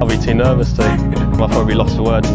[0.00, 0.82] I'll be too nervous to.
[0.82, 2.28] I'll probably be lost for words.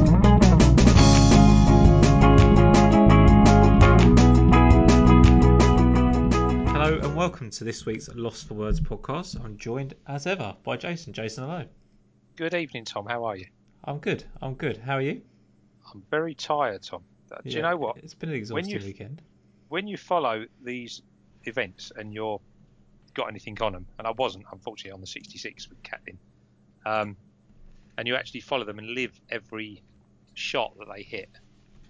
[5.65, 9.43] Hello and welcome to this week's Lost for Words podcast.
[9.43, 11.13] I'm joined as ever by Jason.
[11.13, 11.65] Jason, hello.
[12.35, 13.07] Good evening, Tom.
[13.07, 13.47] How are you?
[13.83, 14.23] I'm good.
[14.41, 14.77] I'm good.
[14.77, 15.21] How are you?
[15.91, 17.03] I'm very tired, Tom.
[17.43, 17.97] Do you know what?
[17.97, 19.21] It's been an exhausting you- weekend.
[19.69, 21.01] When you follow these
[21.45, 22.39] events and you're
[23.15, 26.19] got anything on them, and I wasn't, unfortunately, on the 66 with Catlin,
[26.85, 27.17] um,
[27.97, 29.81] and you actually follow them and live every
[30.35, 31.29] shot that they hit,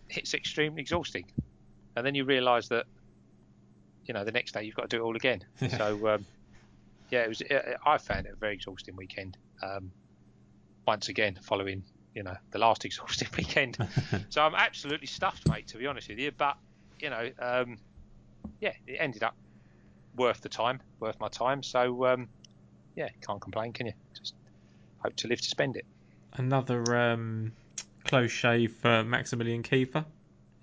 [0.10, 1.26] it's extremely exhausting.
[1.96, 2.86] And then you realise that,
[4.06, 5.44] you know, the next day you've got to do it all again.
[5.78, 6.26] so, um,
[7.10, 7.42] yeah, it was.
[7.42, 9.38] uh, I found it a very exhausting weekend.
[9.64, 9.92] Um,
[10.88, 13.78] once again, following, you know, the last exhausting weekend.
[14.30, 15.68] So I'm absolutely stuffed, mate.
[15.70, 16.58] To be honest with you, but
[17.00, 17.78] you know, um,
[18.60, 19.36] yeah, it ended up
[20.16, 21.64] worth the time, worth my time.
[21.64, 22.30] So um,
[22.96, 23.94] yeah, can't complain, can you?
[24.18, 24.36] Just
[25.00, 25.86] hope to live to spend it.
[26.34, 27.52] Another um,
[28.04, 30.06] close shave for Maximilian Kieffer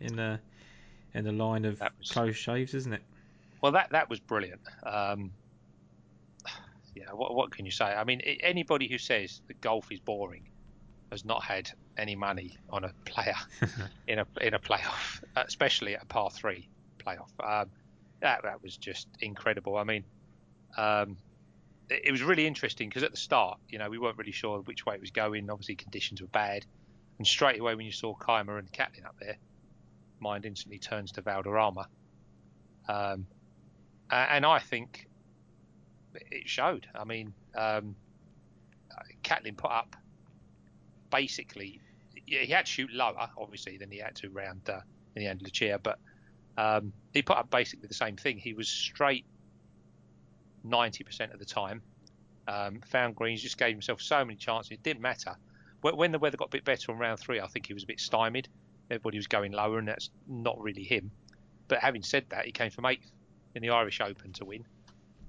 [0.01, 0.41] in the
[1.15, 3.03] in the line of was- close shaves, isn't it?
[3.61, 4.61] Well, that that was brilliant.
[4.85, 5.33] Um,
[6.95, 7.85] yeah, what what can you say?
[7.85, 10.49] I mean, anybody who says that golf is boring
[11.11, 13.35] has not had any money on a player
[14.07, 17.31] in a in a playoff, especially at a par three playoff.
[17.43, 17.71] Um,
[18.23, 19.77] that that was just incredible.
[19.77, 20.05] I mean,
[20.77, 21.17] um,
[21.91, 24.61] it, it was really interesting because at the start, you know, we weren't really sure
[24.61, 25.51] which way it was going.
[25.51, 26.65] Obviously, conditions were bad,
[27.19, 29.37] and straight away when you saw Kaymer and Catlin up there,
[30.21, 31.87] mind instantly turns to Valderrama.
[32.89, 33.27] Um,
[34.11, 35.09] and I think
[36.13, 36.87] it showed.
[36.95, 37.97] I mean, um,
[39.23, 39.97] Catlin put up
[41.11, 41.81] basically,
[42.27, 44.81] he had to shoot lower, obviously, than he had to round uh,
[45.15, 45.99] in the Andalucia, but
[46.57, 48.39] um, he put up basically the same thing.
[48.39, 49.25] He was straight
[50.67, 51.83] 90% of the time.
[52.49, 54.73] Um, found greens, just gave himself so many chances.
[54.73, 55.37] It didn't matter.
[55.81, 57.87] When, the weather got a bit better on round three, I think he was a
[57.87, 58.49] bit stymied.
[58.91, 61.11] Everybody was going lower, and that's not really him.
[61.67, 63.11] But having said that, he came from eighth
[63.55, 64.65] in the Irish Open to win.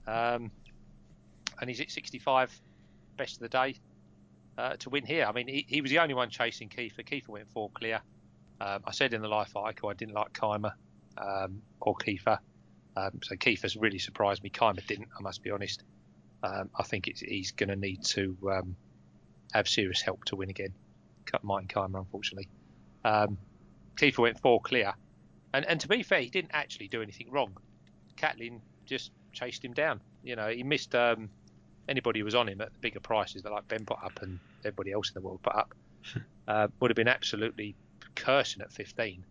[0.06, 0.52] Um,
[1.60, 2.52] and he's at 65,
[3.18, 3.76] best of the day
[4.58, 5.26] uh, to win here.
[5.26, 7.04] I mean, he, he was the only one chasing Kieffer.
[7.04, 8.02] Kieffer went four clear.
[8.62, 10.74] Um, I said in the life article I didn't like Kaymer
[11.18, 12.40] um, or Kieffer.
[12.96, 14.50] Um, so Kieffer's really surprised me.
[14.50, 15.84] Kaymer didn't, I must be honest.
[16.44, 18.76] Um, I think it's, he's going to need to um,
[19.54, 20.74] have serious help to win again.
[21.26, 22.50] Cut Martin Kaymer, unfortunately.
[23.04, 23.38] Um,
[23.96, 24.94] Kieffer went four clear.
[25.54, 27.56] And, and to be fair, he didn't actually do anything wrong.
[28.18, 30.02] Catlin just chased him down.
[30.24, 31.30] You know, he missed um,
[31.88, 34.40] anybody who was on him at the bigger prices that like Ben put up and
[34.62, 35.74] everybody else in the world put up.
[36.48, 37.76] uh, would have been absolutely
[38.16, 39.24] cursing at 15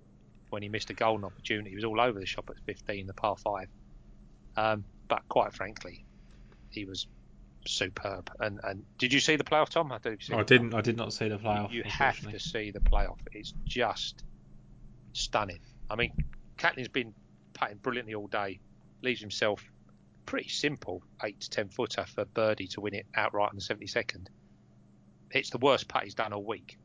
[0.53, 1.71] when he missed a golden opportunity.
[1.71, 3.69] He was all over the shop at 15, the par five.
[4.57, 6.05] Um, but quite frankly,
[6.69, 7.07] he was
[7.67, 8.31] superb.
[8.39, 9.91] And and did you see the playoff, Tom?
[9.91, 10.75] I, I didn't.
[10.75, 11.69] I did not see the playoff.
[11.69, 11.73] playoff.
[11.73, 13.19] You have to see the playoff.
[13.33, 14.25] It's just
[15.15, 15.61] stunning.
[15.89, 16.13] I mean,
[16.59, 17.15] Catlin's been
[17.55, 18.61] putting brilliantly all day.
[19.03, 19.65] Leaves himself
[20.27, 24.27] pretty simple eight to ten footer for birdie to win it outright in the 72nd.
[25.31, 26.79] It's the worst putt he's done all week.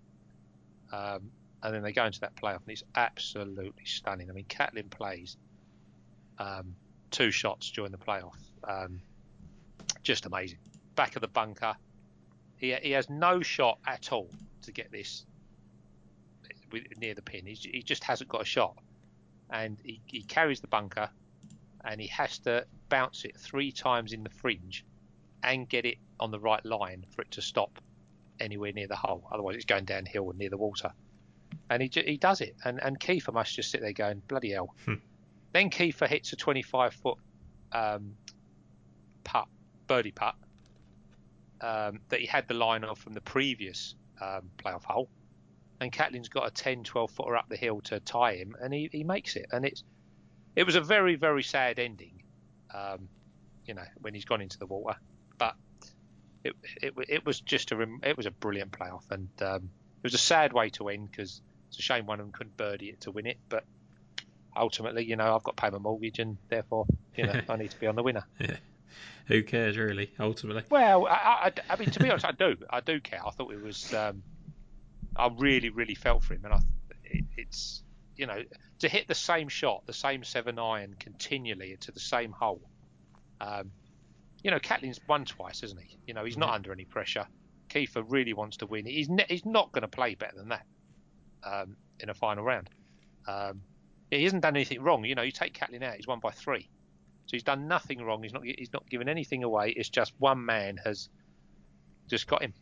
[0.91, 1.31] Um,
[1.63, 4.29] and then they go into that playoff and it's absolutely stunning.
[4.29, 5.37] I mean, Catlin plays
[6.37, 6.75] um,
[7.11, 8.37] two shots during the playoff.
[8.63, 9.01] Um,
[10.03, 10.59] just amazing.
[10.95, 11.75] Back of the bunker.
[12.57, 14.29] He, he has no shot at all
[14.63, 15.25] to get this
[16.97, 17.45] near the pin.
[17.45, 18.75] He's, he just hasn't got a shot.
[19.49, 21.09] And he, he carries the bunker
[21.83, 24.85] and he has to bounce it three times in the fringe
[25.43, 27.79] and get it on the right line for it to stop
[28.39, 29.27] anywhere near the hole.
[29.31, 30.91] Otherwise, it's going downhill near the water.
[31.69, 32.55] And he, he does it.
[32.63, 34.73] And, and Kieffer must just sit there going, bloody hell.
[34.85, 34.95] Hmm.
[35.53, 37.17] Then Kieffer hits a 25 foot
[37.71, 38.15] um,
[39.23, 39.47] putt,
[39.87, 40.35] birdie putt,
[41.61, 45.09] um, that he had the line of from the previous um, playoff hole.
[45.79, 48.89] And Catlin's got a 10, 12 footer up the hill to tie him, and he,
[48.91, 49.47] he makes it.
[49.51, 49.83] And it's
[50.55, 52.23] it was a very, very sad ending,
[52.73, 53.07] um,
[53.65, 54.97] you know, when he's gone into the water.
[55.37, 55.53] But
[56.43, 60.03] it it, it was just a rem- it was a brilliant playoff, and um, it
[60.03, 62.89] was a sad way to end because it's a shame one of them couldn't birdie
[62.89, 63.37] it to win it.
[63.49, 63.63] But
[64.55, 66.85] ultimately, you know, I've got to pay my mortgage, and therefore,
[67.15, 68.25] you know, I need to be on the winner.
[69.27, 70.11] Who cares, really?
[70.19, 70.63] Ultimately.
[70.69, 72.55] Well, I, I, I mean, to be honest, I do.
[72.69, 73.19] I do care.
[73.25, 73.93] I thought it was.
[73.93, 74.23] Um,
[75.15, 76.59] I really, really felt for him, and I,
[77.03, 77.83] it, it's
[78.15, 78.41] you know
[78.79, 82.61] to hit the same shot, the same seven iron continually to the same hole.
[83.41, 83.71] Um,
[84.43, 85.97] you know, Catlin's won twice, hasn't he?
[86.07, 86.55] You know, he's not Yeah.
[86.55, 87.25] under any pressure.
[87.69, 88.85] Kieffer really wants to win.
[88.85, 90.65] He's ne- he's not going to play better than that
[91.43, 92.69] um, in a final round.
[93.27, 93.61] Um,
[94.11, 95.03] he hasn't done anything wrong.
[95.05, 96.69] You know, you take Catlin out, he's won by three.
[97.25, 98.23] So he's done nothing wrong.
[98.23, 99.71] He's not he's not given anything away.
[99.75, 101.09] It's just one man has
[102.07, 102.53] just got him.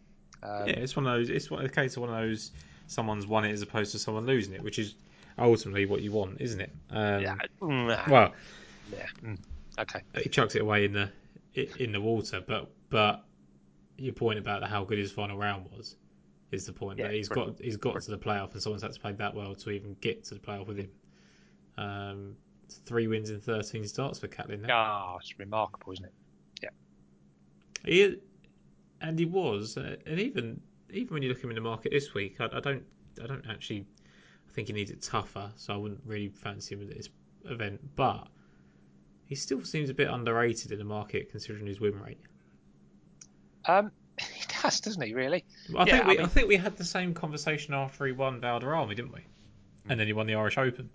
[0.42, 1.30] Um, yeah, it's one of those.
[1.30, 2.52] It's one, the case of one of those.
[2.88, 4.96] Someone's won it as opposed to someone losing it, which is
[5.38, 6.72] ultimately what you want, isn't it?
[6.92, 8.34] Um, yeah, Well,
[8.92, 9.06] yeah.
[9.24, 9.38] mm,
[9.80, 10.02] okay.
[10.22, 11.10] he chucks it away in the
[11.80, 13.24] in the water, but but
[13.98, 15.96] your point about how good his final round was
[16.52, 18.94] is the point Yeah, that he's got he's got to the playoff and someone's had
[18.94, 20.90] to play that well to even get to the playoff with him.
[21.78, 22.36] Um,
[22.86, 24.62] three wins in thirteen starts for Catlin.
[24.62, 24.74] now.
[24.74, 26.14] Ah, it's remarkable, isn't it?
[26.64, 26.70] Yeah.
[27.86, 28.18] He
[29.02, 30.62] and he was, uh, and even
[30.92, 32.84] even when you look at him in the market this week, I, I don't
[33.22, 33.86] I don't actually
[34.50, 37.10] I think he needs it tougher, so I wouldn't really fancy him at this
[37.46, 37.82] event.
[37.96, 38.28] But
[39.26, 42.20] he still seems a bit underrated in the market considering his win rate.
[43.66, 43.92] Um,
[44.66, 45.14] does, doesn't he?
[45.14, 45.44] Really?
[45.78, 48.42] I Yeah, think we I, mean- think we had the same conversation after he won
[48.42, 49.22] Valderrama, didn't we?
[49.90, 50.90] And then he won the Irish Open.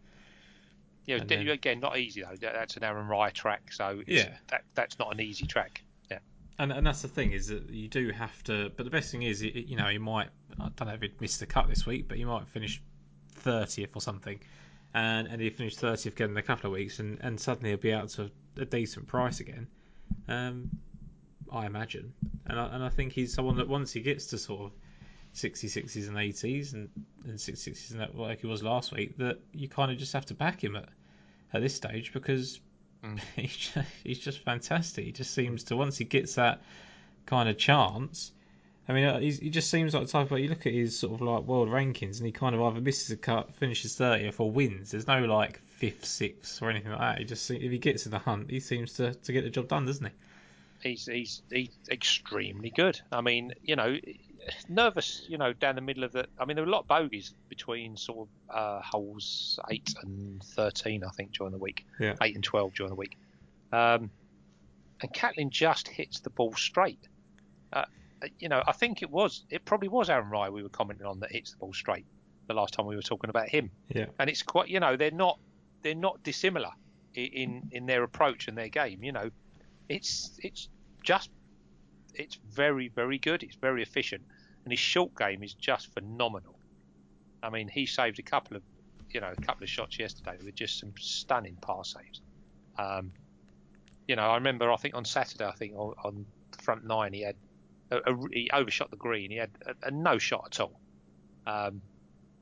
[1.06, 1.16] Yeah.
[1.16, 2.36] And d- then- Again, not easy though.
[2.40, 4.34] That's an Aaron Rye track, so Yeah.
[4.48, 5.82] that that's not an easy track.
[6.10, 6.18] Yeah.
[6.58, 8.70] And, and that's the thing is that you do have to.
[8.76, 10.28] But the best thing is, you know, he might.
[10.58, 12.82] I don't know if he'd missed the cut this week, but he might finish
[13.36, 14.38] thirtieth or something,
[14.92, 17.78] and and he finished thirtieth again in a couple of weeks, and, and suddenly he'll
[17.78, 19.66] be out to a decent price again.
[20.28, 20.70] Um,
[21.52, 22.12] I imagine,
[22.46, 24.72] and I, and I think he's someone that once he gets to sort of
[25.32, 26.88] 60 60s and 80s and,
[27.24, 30.12] and 60 60s and that like he was last week, that you kind of just
[30.12, 30.88] have to back him at
[31.52, 32.60] at this stage because
[33.04, 33.18] Mm.
[33.36, 35.04] he's just, he's just fantastic.
[35.04, 36.60] He just seems to once he gets that
[37.26, 38.32] kind of chance.
[38.88, 41.14] I mean, uh, he just seems like the type of you look at his sort
[41.14, 44.50] of like world rankings, and he kind of either misses a cut, finishes thirtieth, or
[44.50, 44.90] wins.
[44.90, 47.18] There's no like fifth, sixth, or anything like that.
[47.18, 49.68] He just if he gets in the hunt, he seems to, to get the job
[49.68, 50.12] done, doesn't he?
[50.82, 53.00] He's he's he's extremely good.
[53.12, 53.96] I mean, you know,
[54.68, 55.24] nervous.
[55.28, 56.26] You know, down the middle of the.
[56.38, 60.42] I mean, there were a lot of bogeys between sort of uh, holes eight and
[60.42, 61.84] thirteen, I think, during the week.
[61.98, 62.14] Yeah.
[62.22, 63.16] Eight and twelve during the week.
[63.72, 64.10] Um,
[65.02, 67.08] and Catlin just hits the ball straight.
[67.72, 67.84] Uh,
[68.38, 69.44] you know, I think it was.
[69.50, 72.04] It probably was Aaron Rye we were commenting on that hits the ball straight.
[72.46, 73.70] The last time we were talking about him.
[73.88, 74.06] Yeah.
[74.18, 75.38] and it's quite you know they're not
[75.82, 76.70] they're not dissimilar
[77.14, 79.30] in in their approach and their game you know
[79.90, 80.68] it's it's
[81.02, 81.30] just
[82.14, 83.42] it's very very good.
[83.42, 84.22] It's very efficient.
[84.64, 86.58] And his short game is just phenomenal.
[87.42, 88.62] I mean he saved a couple of
[89.10, 92.20] you know a couple of shots yesterday with just some stunning pass saves.
[92.78, 93.12] Um
[94.06, 97.12] you know i remember i think on saturday i think on, on the front nine
[97.12, 97.36] he had
[97.92, 99.30] a, a, he overshot the green.
[99.30, 100.80] He had a, a no shot at all.
[101.46, 101.82] Um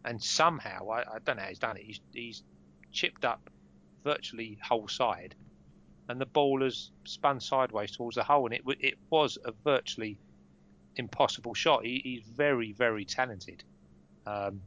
[0.05, 1.83] and somehow I, I don't know how he's done it.
[1.83, 2.43] He's, he's
[2.93, 3.51] chipped up
[4.05, 5.35] virtually whole side,
[6.09, 10.19] and the ball has spun sideways towards the hole, and it it was a virtually
[10.97, 11.85] impossible shot.
[11.85, 13.63] He, he's very very talented,
[14.27, 14.61] um,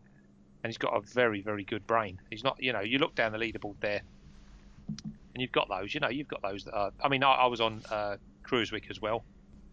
[0.63, 2.19] and he's got a very very good brain.
[2.29, 4.01] He's not you know you look down the leaderboard there,
[4.87, 5.93] and you've got those.
[5.93, 6.91] You know you've got those that are.
[7.03, 9.23] I mean I, I was on uh, Cruisewick as well.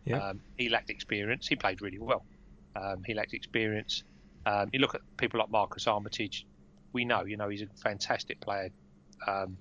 [0.04, 0.28] Yeah.
[0.28, 1.46] Um, he lacked experience.
[1.46, 2.24] He played really well.
[2.74, 4.04] Um, he lacked experience.
[4.46, 6.46] Um, you look at people like Marcus Armitage.
[6.94, 8.70] We know, you know, he's a fantastic player.
[9.26, 9.58] Um,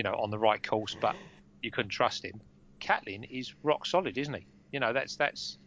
[0.00, 1.14] you know, on the right course, but
[1.60, 2.40] you couldn't trust him.
[2.78, 4.46] Catlin is rock solid, isn't he?
[4.72, 5.58] You know, that's that's.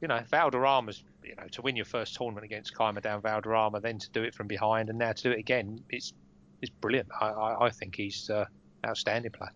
[0.00, 1.04] You know, Valderrama's.
[1.22, 4.34] You know, to win your first tournament against Kaymer down Valderrama, then to do it
[4.34, 6.12] from behind, and now to do it again, it's
[6.60, 7.10] it's brilliant.
[7.20, 8.46] I I, I think he's uh,
[8.84, 9.52] outstanding player.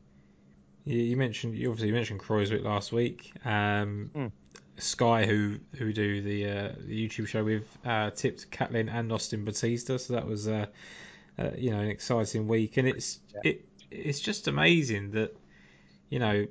[0.84, 3.32] You, you mentioned you obviously mentioned Croyswick last week.
[3.44, 4.30] Um, Mm.
[4.78, 9.44] Sky, who who do the, uh, the YouTube show with, uh, tipped Catlin and Austin
[9.44, 10.66] Batista, so that was uh,
[11.38, 13.40] uh, you know an exciting week, and it's Yeah.
[13.50, 15.36] it it's just amazing that
[16.10, 16.46] you know,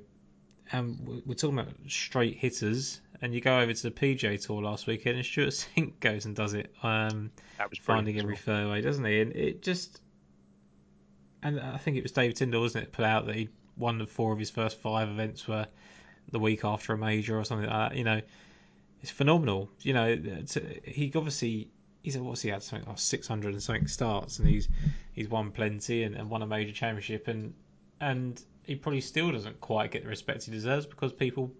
[0.72, 4.62] um, we- we're talking about straight hitters, and you go over to the PGA Tour
[4.62, 6.74] last weekend, and Stewart Cink goes and does it.
[6.82, 9.20] Um, That was finding every fairway, doesn't he?
[9.20, 10.00] And it just,
[11.42, 14.06] and I think it was David Tyndall, wasn't it, put out that he won the
[14.06, 15.66] four of his first five events were
[16.32, 17.96] the week after a major or something like that.
[17.98, 18.20] You know,
[19.02, 19.70] it's phenomenal.
[19.82, 20.16] You know,
[20.84, 21.70] he obviously
[22.06, 24.68] he's what's he had something like six hundred and something starts, and he's
[25.12, 27.52] he's won plenty and, and won a major championship, and
[28.00, 31.50] and he probably still doesn't quite get the respect he deserves because people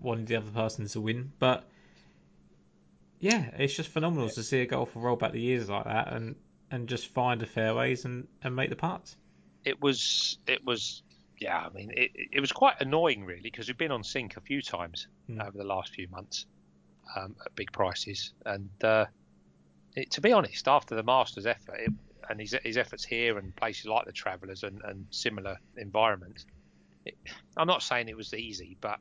[0.00, 1.64] wanted the other person to win, but.
[3.20, 6.34] Yeah, it's just phenomenal to see a golfer roll back the years like that and,
[6.70, 9.16] and just find the fairways and, and make the putts.
[9.64, 11.02] it was it was
[11.38, 14.40] yeah i mean it, it was quite annoying really because we've been on Cink a
[14.42, 15.40] few times Hmm.
[15.40, 16.44] over the last few months
[17.16, 19.06] um, at big prices and uh,
[19.94, 21.92] it, to be honest after the masters effort it,
[22.28, 26.44] and his, his efforts here and places like the travelers and, and similar environments
[27.04, 27.14] it,
[27.56, 28.98] i'm not saying it was easy but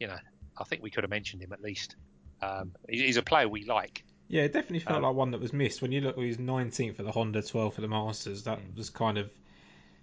[0.00, 0.18] you know
[0.58, 1.96] i think we could have mentioned him at least
[2.42, 5.40] um, he- he's a player we like Yeah, it definitely felt Um, like one that
[5.40, 5.80] was missed.
[5.82, 8.44] When you look, he was 19th for the Honda, 12th for the Masters.
[8.44, 9.30] That was kind of,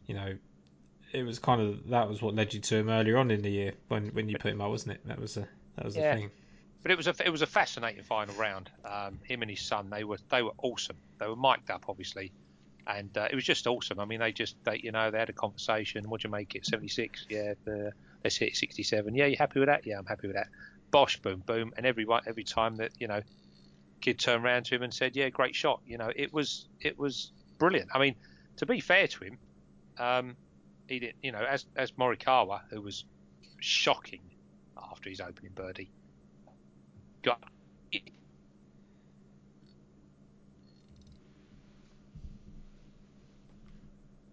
[0.08, 0.36] you know,
[1.14, 3.50] it was kind of that was what led you to him earlier on in the
[3.52, 5.08] year when when you put him up, wasn't it?
[5.08, 6.14] That was a that was Yeah.
[6.14, 6.32] the thing.
[6.86, 8.70] But it was a it was a fascinating final round.
[8.86, 10.98] Um, him and his son, they were they were awesome.
[11.18, 12.32] They were mic'd up, obviously,
[12.86, 14.00] and uh, it was just awesome.
[14.00, 16.08] I mean, they just they you know they had a conversation.
[16.08, 16.64] What'd you make it?
[16.64, 17.26] Seventy six.
[17.28, 17.54] Yeah.
[17.68, 17.90] Uh,
[18.24, 19.16] let's hit sixty seven.
[19.16, 19.26] Yeah.
[19.26, 19.88] You happy with that?
[19.88, 20.50] Yeah, I'm happy with that.
[20.92, 23.22] Bosh, boom, boom, and every every time that you know,
[24.00, 27.00] kid turned around to him and said, "Yeah, great shot." You know, it was it
[27.00, 27.90] was brilliant.
[27.96, 28.16] I mean,
[28.58, 29.40] to be fair to him,
[29.98, 30.38] um,
[30.88, 31.16] he didn't.
[31.24, 33.06] You know, as as Morikawa, who was
[33.60, 34.22] shocking
[34.78, 35.90] after his opening birdie,
[37.26, 37.44] got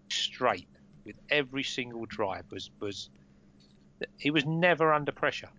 [0.09, 0.67] straight
[1.05, 3.09] with every single drive was was
[4.17, 5.49] he was never under pressure.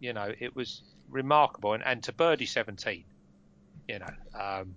[0.00, 1.72] You know, it was remarkable.
[1.72, 3.04] And, and to birdie 17,
[3.88, 4.06] you know,
[4.38, 4.74] um,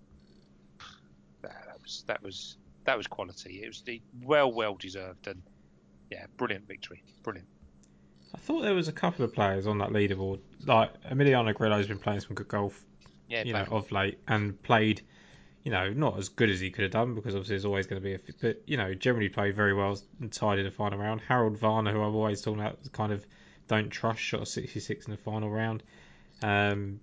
[1.41, 3.61] that was that was that was quality.
[3.63, 5.41] It was the well well deserved and
[6.11, 7.47] yeah, brilliant victory, brilliant.
[8.33, 10.39] I thought there was a couple of players on that leaderboard.
[10.65, 12.83] Like Emiliano Grillo's been playing some good golf,
[13.27, 15.01] Yeah, you know, of late, and played,
[15.63, 18.01] you know, not as good as he could have done because obviously there's always going
[18.01, 20.97] to be a, but you know, generally played very well and tied in the final
[20.99, 21.21] round.
[21.21, 23.25] Harold Varner, who I've always talked about, kind of
[23.67, 25.83] don't trust, shot a 66 in the final round.
[26.41, 26.99] Um,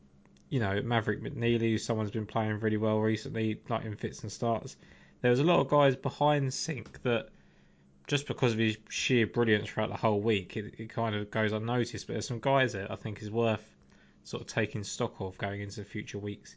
[0.50, 4.32] you know, Maverick McNealy, who someone's been playing really well recently, like in fits and
[4.32, 4.76] starts.
[5.20, 7.28] There was a lot of guys behind Cink that
[8.08, 11.52] just because of his sheer brilliance throughout the whole week, it, it kind of goes
[11.52, 12.06] unnoticed.
[12.06, 13.64] But there's some guys that I think is worth
[14.24, 16.56] sort of taking stock of going into the future weeks.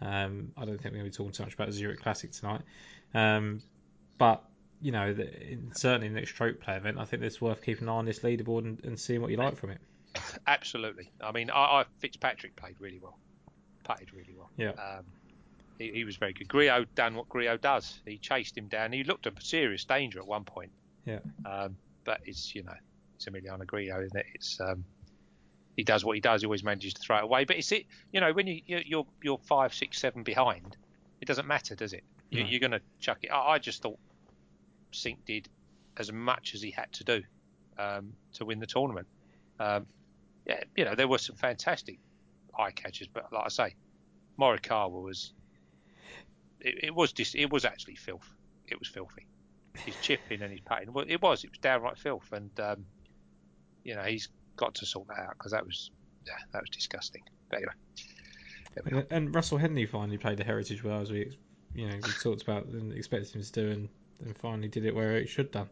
[0.00, 2.32] Um, I don't think we're going to be talking too much about the Zurich Classic
[2.32, 2.62] tonight.
[3.14, 3.62] Um,
[4.16, 4.42] but,
[4.80, 7.62] you know, the, in, certainly in the next stroke play event, I think it's worth
[7.62, 9.78] keeping an eye on this leaderboard and, and seeing what you like from it.
[10.46, 11.10] Absolutely.
[11.20, 13.18] I mean, I, I Fitzpatrick played really well,
[13.84, 14.50] played really well.
[14.56, 14.70] Yeah.
[14.70, 15.04] Um,
[15.78, 16.48] he, he was very good.
[16.48, 18.00] Grillo done what Grillo does.
[18.04, 18.92] He chased him down.
[18.92, 20.72] He looked a serious danger at one point.
[21.04, 21.18] Yeah.
[21.44, 22.74] Um, but it's you know
[23.14, 24.26] it's Emiliano Grillo, isn't it?
[24.34, 24.84] It's um,
[25.76, 26.42] he does what he does.
[26.42, 27.44] He always manages to throw it away.
[27.44, 27.86] But it's it.
[28.12, 30.76] You know when you you're you're, five, six, seven behind,
[31.20, 32.04] it doesn't matter, does it?
[32.30, 32.50] You, No.
[32.50, 33.28] You're going to chuck it.
[33.28, 33.98] I, I just thought
[34.92, 35.48] Cink did
[35.96, 37.22] as much as he had to do
[37.78, 39.06] um, to win the tournament.
[39.60, 39.86] Um,
[40.46, 41.98] yeah, you know there were some fantastic
[42.58, 43.74] eye catches, but like I say,
[44.38, 45.32] Morikawa was
[46.60, 48.28] it, it was dis, it was actually filth.
[48.66, 49.26] It was filthy.
[49.74, 50.92] His chipping and his patting.
[50.92, 51.44] Well, it was.
[51.44, 52.84] It was downright filth, and um,
[53.84, 55.90] you know he's got to sort that out because that was
[56.26, 57.22] yeah, that was disgusting.
[57.48, 57.72] But anyway,
[58.74, 59.00] there we are.
[59.00, 61.36] And, and Russell Henley finally played the Heritage well, as we,
[61.74, 63.88] you know, we talked about and expected him to do, and,
[64.24, 65.68] and finally did it where it should done.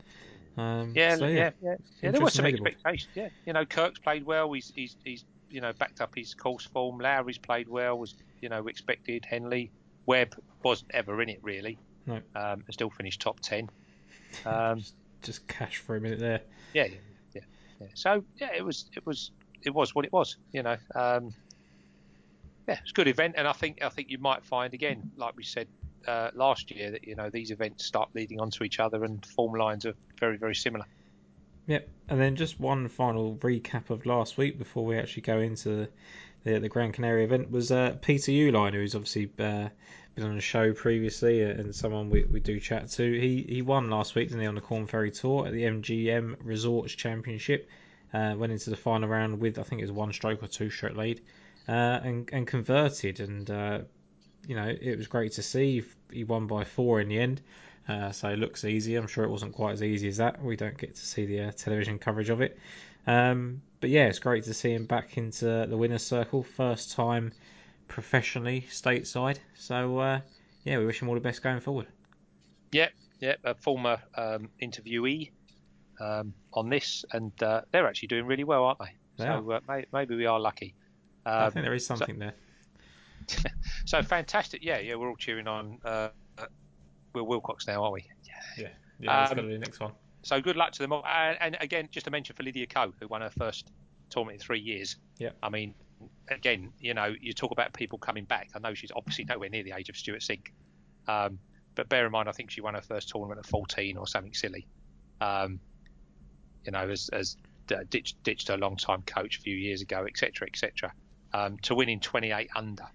[0.56, 2.10] Um, Yeah, so, yeah, yeah, yeah.
[2.10, 3.08] There was some expectations.
[3.14, 4.52] Yeah, you know, Kirk's played well.
[4.52, 6.98] He's he's he's you know backed up his course form.
[6.98, 7.98] Lowry's played well.
[7.98, 9.24] Was you know expected.
[9.24, 9.70] Henley,
[10.06, 11.78] Webb wasn't ever in it really.
[12.06, 12.16] No.
[12.34, 13.68] Um, and still finished top ten.
[14.44, 14.82] Um,
[15.22, 16.40] Just cash for a minute there.
[16.74, 16.98] yeah, yeah,
[17.34, 17.40] yeah,
[17.80, 17.86] yeah.
[17.94, 19.30] So yeah, it was it was
[19.62, 20.36] it was what it was.
[20.52, 20.76] You know.
[20.94, 21.34] Um,
[22.68, 25.36] yeah, it's a good event, and I think I think you might find again, like
[25.36, 25.66] we said
[26.06, 29.54] uh, last year, that you know these events start leading onto each other, and form
[29.54, 30.86] lines are very very similar.
[31.66, 31.88] Yep.
[32.08, 35.88] And then just one final recap of last week before we actually go into
[36.44, 39.68] the the Gran Canaria event was uh, Peter Uihlein, who's obviously uh,
[40.14, 43.20] been on the show previously uh, and someone we, we do chat to.
[43.20, 46.36] He he won last week, didn't he, on the Corn Ferry Tour at the MGM
[46.42, 47.68] Resorts Championship.
[48.12, 50.68] Uh, went into the final round with I think it was one stroke or two
[50.70, 51.20] stroke lead,
[51.68, 53.20] uh, and and converted.
[53.20, 53.80] And uh,
[54.46, 55.82] you know it was great to see.
[56.12, 57.40] He won by four in the end.
[57.88, 58.94] Uh, so it looks easy.
[58.96, 60.42] I'm sure it wasn't quite as easy as that.
[60.42, 62.58] We don't get to see the uh, television coverage of it.
[63.06, 66.42] Um, but yeah, it's great to see him back into the winner's circle.
[66.42, 67.32] First time
[67.90, 69.38] professionally stateside.
[69.54, 70.20] So uh,
[70.64, 71.86] yeah, we wish him all the best going forward.
[72.72, 73.40] Yep, yep.
[73.44, 75.32] a former um, interviewee
[76.00, 78.94] um, on this, and uh, they're actually doing really well, aren't they?
[79.18, 80.74] They so uh, may, maybe we are lucky.
[81.26, 82.34] Um, I think there is something there.
[83.84, 84.64] so fantastic.
[84.64, 86.08] Yeah, yeah, we're all cheering on uh,
[87.12, 88.04] Will Wilcox now, aren't we?
[88.24, 88.68] Yeah, yeah,
[89.00, 89.92] that's Um, got to be the next one.
[90.22, 91.04] So good luck to them all.
[91.06, 93.72] And, and again, just to mention for Lydia Ko, who won her first
[94.10, 94.96] tournament in three years.
[95.18, 95.30] Yeah.
[95.42, 95.74] I mean,
[96.28, 98.50] again, you know, you talk about people coming back.
[98.54, 100.48] I know she's obviously nowhere near the age of Stewart Cink.
[101.08, 101.38] Um,
[101.74, 104.34] but bear in mind, I think she won her first tournament at 14 or something
[104.34, 104.66] silly.
[105.20, 105.60] Um,
[106.64, 107.36] you know, as, as
[107.72, 110.92] uh, ditched, ditched her long-time coach a few years ago, etc., etc.
[111.32, 112.86] Um, to win in 28 under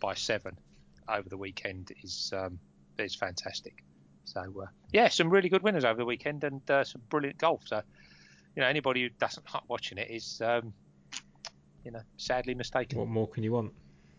[0.00, 0.58] by seven
[1.08, 2.58] over the weekend is um,
[2.98, 3.82] is fantastic.
[4.24, 7.62] So uh, yeah, some really good winners over the weekend and uh, some brilliant golf.
[7.66, 7.80] So
[8.54, 10.72] you know, anybody who doesn't like watching it is um,
[11.86, 12.98] you know sadly mistaken.
[12.98, 13.72] What more can you want?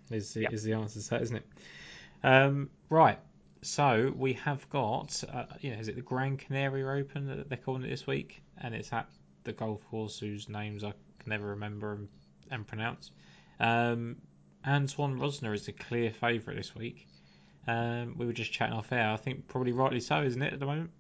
[0.09, 0.49] Is the, Yeah.
[0.51, 1.47] is the answer to that, isn't it?
[2.23, 3.19] Um, right.
[3.61, 7.57] so we have got, uh, you know, is it the Grand Canary Open that they're
[7.57, 8.41] calling it this week?
[8.57, 9.09] And it's at
[9.43, 12.07] the golf course whose names I can never remember and,
[12.49, 13.11] and pronounce.
[13.59, 14.15] Um,
[14.65, 17.05] Antoine Rozner is the clear favourite this week.
[17.67, 19.09] Um, we were just chatting off air.
[19.11, 20.91] I think probably rightly so, isn't it, at the moment?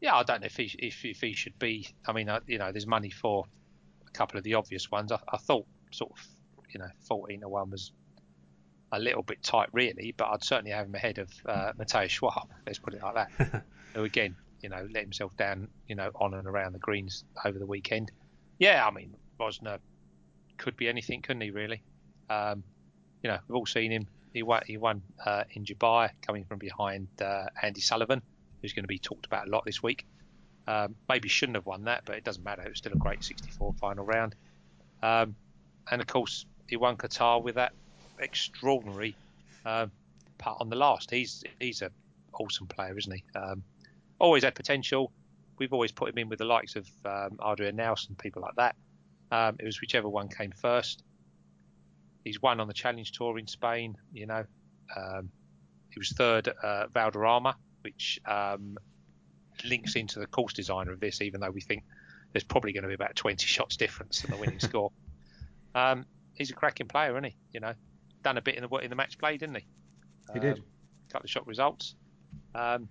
[0.00, 1.88] Yeah, I don't know if he if, if he should be.
[2.06, 3.46] I mean, uh, you know, there's money for
[4.08, 5.12] a couple of the obvious ones.
[5.12, 6.26] I, I thought sort of,
[6.70, 7.92] you know, 14 to one was
[8.92, 12.48] a little bit tight, really, but I'd certainly have him ahead of uh, Matthias Schwab.
[12.66, 13.64] Let's put it like that.
[13.94, 17.58] who again, you know, let himself down, you know, on and around the greens over
[17.58, 18.10] the weekend.
[18.58, 19.78] Yeah, I mean, Rozner
[20.56, 21.50] could be anything, couldn't he?
[21.50, 21.82] Really?
[22.28, 22.64] Um,
[23.22, 24.06] you know, we've all seen him.
[24.32, 28.22] He won, he won uh, in Dubai, coming from behind uh, Andy Sullivan,
[28.60, 30.06] who's going to be talked about a lot this week.
[30.68, 32.60] Um, maybe shouldn't have won that, but it doesn't matter.
[32.60, 34.34] It was still a great 64 final round.
[35.02, 35.34] Um,
[35.90, 37.72] and of course, he won Qatar with that
[38.18, 39.16] extraordinary
[39.64, 39.86] uh,
[40.36, 41.10] putt on the last.
[41.10, 41.90] He's he's a
[42.34, 43.24] awesome player, isn't he?
[43.34, 43.62] Um,
[44.18, 45.10] always had potential.
[45.58, 48.76] We've always put him in with the likes of um, Adrian Nelson, people like that.
[49.32, 51.02] Um, it was whichever one came first.
[52.24, 53.96] He's won on the Challenge Tour in Spain.
[54.12, 54.44] You know,
[54.94, 55.30] um,
[55.88, 58.76] he was third at uh, Valderrama, which um,
[59.64, 61.84] links into the course designer of this, even though we think
[62.32, 64.90] there's probably going to be about 20 shots difference in the winning score.
[65.74, 67.36] Um, he's a cracking player, isn't he?
[67.52, 67.74] You know,
[68.22, 69.66] done a bit in the in the match play, didn't he?
[70.32, 70.58] He did.
[70.58, 70.64] Um,
[71.10, 71.94] couple of shot results.
[72.54, 72.88] Um,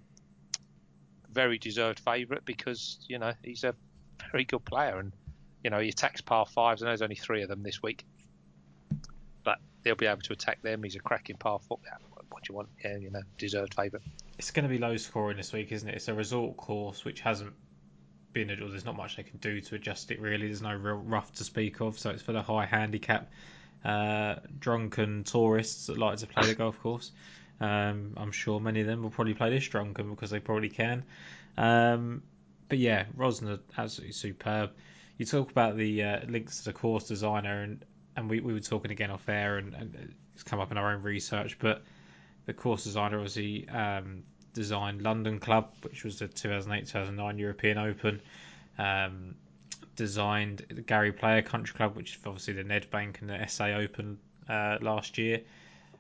[1.32, 3.76] very deserved favourite because you know he's a
[4.32, 5.12] very good player, and
[5.64, 6.82] you know he attacks par fives.
[6.82, 8.06] Know there's only three of them this week,
[9.44, 10.84] but they'll be able to attack them.
[10.84, 11.80] He's a cracking par four.
[12.50, 12.70] You want?
[12.84, 14.06] Yeah, you know, deserved favourite.
[14.38, 15.96] It's going to be low scoring this week, isn't it?
[15.96, 17.54] It's a resort course which hasn't
[18.34, 18.52] been.
[18.52, 20.22] Or there's not much they can do to adjust it.
[20.22, 21.98] Really, there's no real rough to speak of.
[22.00, 23.32] So it's for the high handicap,
[23.84, 27.12] uh, drunken tourists that like to play the golf course.
[27.60, 31.04] Um, I'm sure many of them will probably play this drunken because they probably can.
[31.58, 32.22] Um,
[32.70, 34.72] but yeah, Rozner absolutely superb.
[35.18, 37.84] You talk about the uh, links to the course designer, and
[38.16, 40.94] and we, we were talking again off air, and, and it's come up in our
[40.94, 41.58] own research.
[41.60, 41.84] But
[42.48, 48.22] the course designer obviously um, designed London Club, which was the 2008-2009 European Open.
[48.80, 49.36] Um,
[49.96, 54.18] designed the Gary Player Country Club, which is obviously the Nedbank and the SA Open
[54.48, 55.42] uh, last year.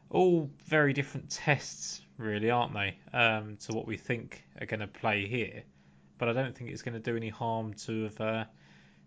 [0.09, 4.87] All very different tests, really, aren't they, um, to what we think are going to
[4.87, 5.63] play here.
[6.17, 8.45] But I don't think it's going to do any harm to have uh,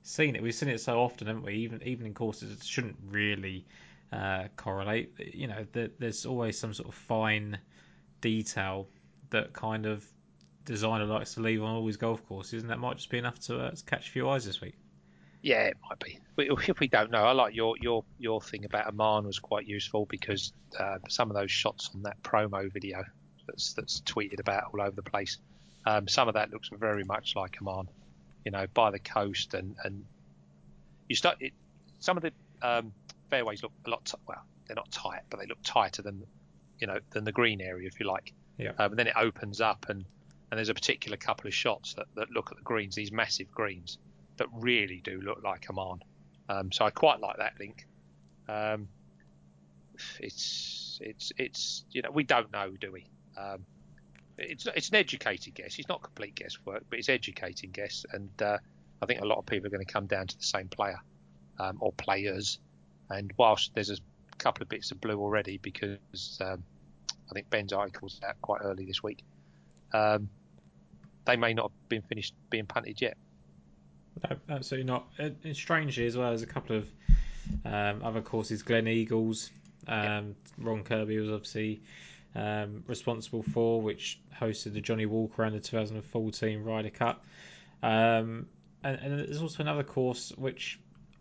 [0.02, 0.42] seen it.
[0.42, 1.54] We've seen it so often, haven't we?
[1.54, 3.64] Even even in courses, it shouldn't really
[4.12, 5.12] uh, correlate.
[5.18, 7.58] You know, there's always some sort of fine
[8.20, 8.88] detail
[9.30, 10.04] that kind of
[10.64, 13.38] designer likes to leave on all his golf courses, and that might just be enough
[13.40, 14.74] to, uh, to catch a few eyes this week.
[15.42, 16.18] Yeah, it might be.
[16.38, 20.06] If we don't know, I like your your your thing about Oman was quite useful
[20.06, 23.04] because uh, some of those shots on that promo video
[23.46, 25.38] that's that's tweeted about all over the place,
[25.86, 27.88] um, some of that looks very much like Oman,
[28.44, 30.04] you know, by the coast and and
[31.08, 31.52] you start it.
[32.00, 32.92] Some of the um,
[33.30, 36.24] fairways look a lot t- well, they're not tight, but they look tighter than
[36.78, 38.32] you know than the green area if you like.
[38.58, 38.72] Yeah.
[38.78, 40.04] Um, and then it opens up and
[40.50, 43.50] and there's a particular couple of shots that, that look at the greens, these massive
[43.52, 43.98] greens
[44.36, 46.02] that really do look like Oman.
[46.48, 47.86] Um, so I quite like that link.
[48.48, 48.88] Um,
[50.18, 53.06] it's it's it's you know we don't know, do we?
[53.36, 53.64] Um,
[54.38, 55.78] it's it's an educated guess.
[55.78, 58.58] It's not complete guesswork, but it's educated guess, and uh,
[59.02, 60.98] I think a lot of people are going to come down to the same player
[61.58, 62.58] um, or players.
[63.10, 63.96] And whilst there's a
[64.38, 66.62] couple of bits of blue already, because um,
[67.30, 69.22] I think Ben's article's out quite early this week,
[69.92, 70.28] um,
[71.24, 73.16] they may not have been finished being punted yet.
[74.28, 75.06] No, absolutely not.
[75.18, 76.88] And strangely, as well as a couple of
[77.64, 79.50] um, other courses, Gleneagles,
[79.86, 80.36] um.
[80.58, 81.80] Ron Kirby was obviously
[82.34, 87.24] um, responsible for, which hosted the Johnnie Walker and the 2014 Ryder Cup.
[87.82, 88.46] Um,
[88.82, 90.78] and, and, there's also another course which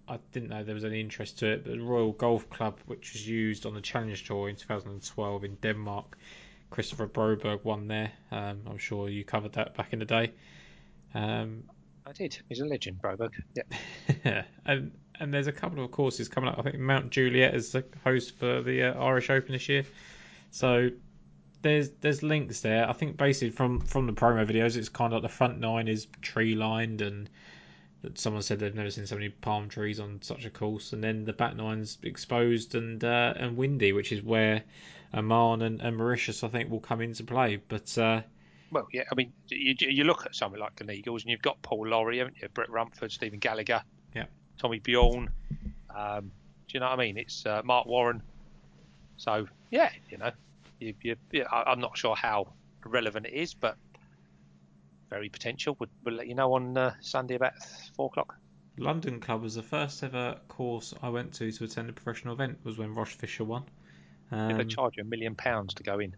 [0.10, 3.14] I didn't know there was any interest to it, but the Royal Golf Club, which
[3.14, 6.18] was used on the Challenge Tour in 2012 in Denmark.
[6.72, 8.12] Kristoffer Broberg won there.
[8.32, 10.32] Um, I'm sure you covered that back in the day.
[11.14, 11.64] Um,
[12.06, 12.40] I did.
[12.48, 13.34] He's a legend, Broberg.
[13.56, 14.44] Yeah.
[14.66, 16.58] and and there's a couple of courses coming up.
[16.58, 19.86] I think Mount Juliet is the host for the uh, Irish Open this year.
[20.52, 20.90] So
[21.62, 22.90] there's there's links there.
[22.90, 25.88] I think basically from from the promo videos, it's kind of like the front nine
[25.88, 27.30] is tree lined, and
[28.16, 30.94] someone said they've never seen so many palm trees on such a course.
[30.94, 34.64] And then the back nine's exposed and uh, and windy, which is where
[35.14, 37.60] Oman and, and Mauritius I think will come into play.
[37.68, 38.22] But uh,
[38.72, 41.62] well, yeah, I mean, you, you look at something like the Eagles, and you've got
[41.62, 42.48] Paul Lawrie, haven't you?
[42.50, 43.82] Brett Rumford, Stephen Gallacher,
[44.16, 44.26] yeah,
[44.60, 45.30] Tommy Bjorn.
[45.96, 46.32] Um,
[46.68, 47.18] do you know what I mean?
[47.18, 48.22] It's uh, Marc Warren.
[49.18, 50.32] So yeah, you know,
[50.80, 51.16] You, you,
[51.52, 52.54] I- I'm not sure how
[52.86, 53.76] relevant it is, but
[55.10, 55.76] very potential.
[55.80, 57.54] We'll, we'll let you know on uh, Sunday about
[57.96, 58.36] four o'clock.
[58.78, 62.60] London Club was the first ever course I went to to attend a professional event.
[62.64, 63.64] Was when Ross Fisher won.
[64.32, 66.16] Did they Um, charge you a million pounds to go in?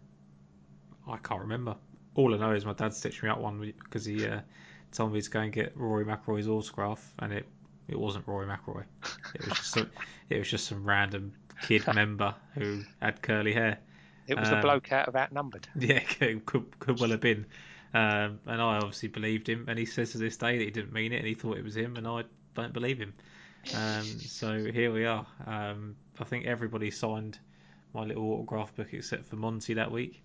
[1.08, 1.76] I can't remember.
[2.14, 4.40] All I know is my dad stitched me up one because he uh,
[4.92, 7.46] told me to go and get Rory McIlroy's autograph, and it
[7.88, 8.84] it wasn't Rory McIlroy.
[9.34, 9.90] It was just some,
[10.30, 13.78] it was just some random kid member who had curly hair.
[14.28, 15.66] It was the Um, bloke out of outnumbered.
[15.74, 17.46] Yeah, could could, could well have been.
[17.94, 20.92] Um, and I obviously believed him, and he says to this day that he didn't
[20.92, 22.24] mean it, and he thought it was him, and I
[22.54, 23.12] don't believe him.
[23.76, 25.26] Um, so here we are.
[25.46, 27.38] Um, I think everybody signed
[27.94, 30.22] my little autograph book except for Monty that week,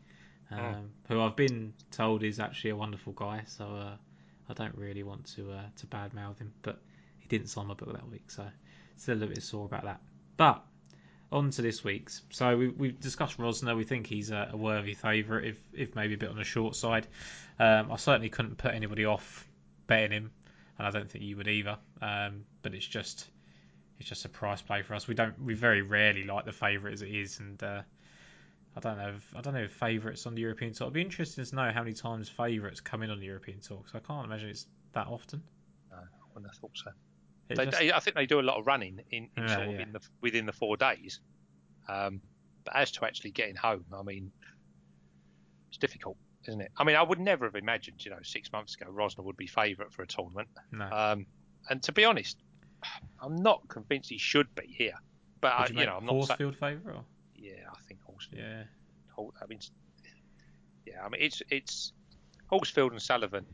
[0.51, 3.43] um, who I've been told is actually a wonderful guy.
[3.45, 3.95] So uh,
[4.49, 6.81] I don't really want to uh, to badmouth him, but
[7.19, 8.45] he didn't sign my book that week, so
[8.95, 10.01] still a little bit sore about that.
[10.37, 10.63] But
[11.31, 12.21] on to this week's.
[12.31, 13.75] So we, we've discussed Rozner.
[13.75, 16.75] We think he's a, a worthy favourite, if if maybe a bit on the short
[16.75, 17.07] side.
[17.59, 19.47] Um, I certainly couldn't put anybody off
[19.87, 20.31] betting him,
[20.77, 21.77] and I don't think you would either.
[22.01, 23.27] Um, but it's just
[23.99, 25.07] it's just a price play for us.
[25.07, 27.81] We don't we very rarely like the favourite as it is, and uh,
[28.75, 30.85] I don't know if, I don't know if favourites on the European tour.
[30.85, 33.77] It'd be interesting to know how many times favourites come in on the European tour
[33.77, 35.41] because I can't imagine it's that often.
[35.91, 36.91] I wouldn't have thought so.
[37.55, 39.67] They, just- they, I think they do a lot of running in, in Yeah, sort
[39.69, 39.81] of yeah.
[39.81, 41.19] in the, within the four days.
[41.87, 42.21] Um,
[42.65, 44.31] but as to actually getting home, I mean,
[45.69, 46.71] it's difficult, isn't it?
[46.77, 49.47] I mean, I would never have imagined, you know, six months ago, Rozner would be
[49.47, 50.49] favourite for a tournament.
[50.71, 50.89] no.
[50.91, 51.25] Um,
[51.69, 52.37] and to be honest,
[53.21, 54.93] I'm not convinced he should be here.
[55.41, 56.25] But I, you, you, know, I'm not.
[56.25, 57.01] sa- Horsfield favourite?
[57.35, 58.41] Yeah, I think Horsfield.
[58.41, 58.63] Yeah.
[59.41, 59.59] I mean,
[60.85, 61.93] yeah, I mean it's it's
[62.47, 63.45] Horsfield and Sullivan,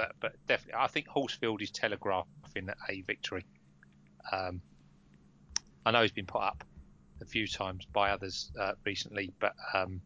[0.00, 3.44] but but definitely I think Horsfield is telegraphing a victory.
[4.32, 4.62] Um,
[5.84, 6.64] I know he's been put up
[7.20, 10.00] a few times by others uh, recently, but um,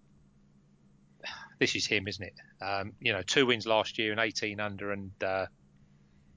[1.61, 2.35] this is him, isn't it?
[2.61, 5.46] Um, you know, two wins last year and 18 under, and uh,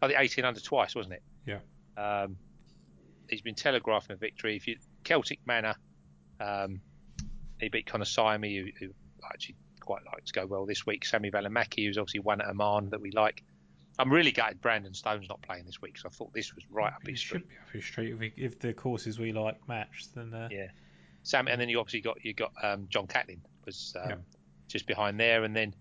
[0.01, 1.23] I think 18 under twice, wasn't it?
[1.45, 1.59] Yeah.
[1.97, 2.37] Um,
[3.27, 4.55] he's been telegraphing a victory.
[4.55, 5.75] If you Celtic Manor,
[6.39, 6.81] um,
[7.59, 8.89] he beat Connor Syme, who, who
[9.31, 9.55] actually
[9.87, 11.05] quite like to go well this week.
[11.05, 13.43] Sami Valimaki, who's obviously won at Oman that we like.
[13.99, 16.93] I'm really gutted Brandon Stone's not playing this week, so I thought this was right
[16.93, 17.39] up his street.
[17.39, 20.05] should be up his street if, we, if the courses we like match.
[20.13, 20.67] Then uh, Yeah.
[21.23, 24.15] Sam, and then you obviously got you got um, John Catlin was um, Yeah.
[24.67, 25.73] just behind there, and then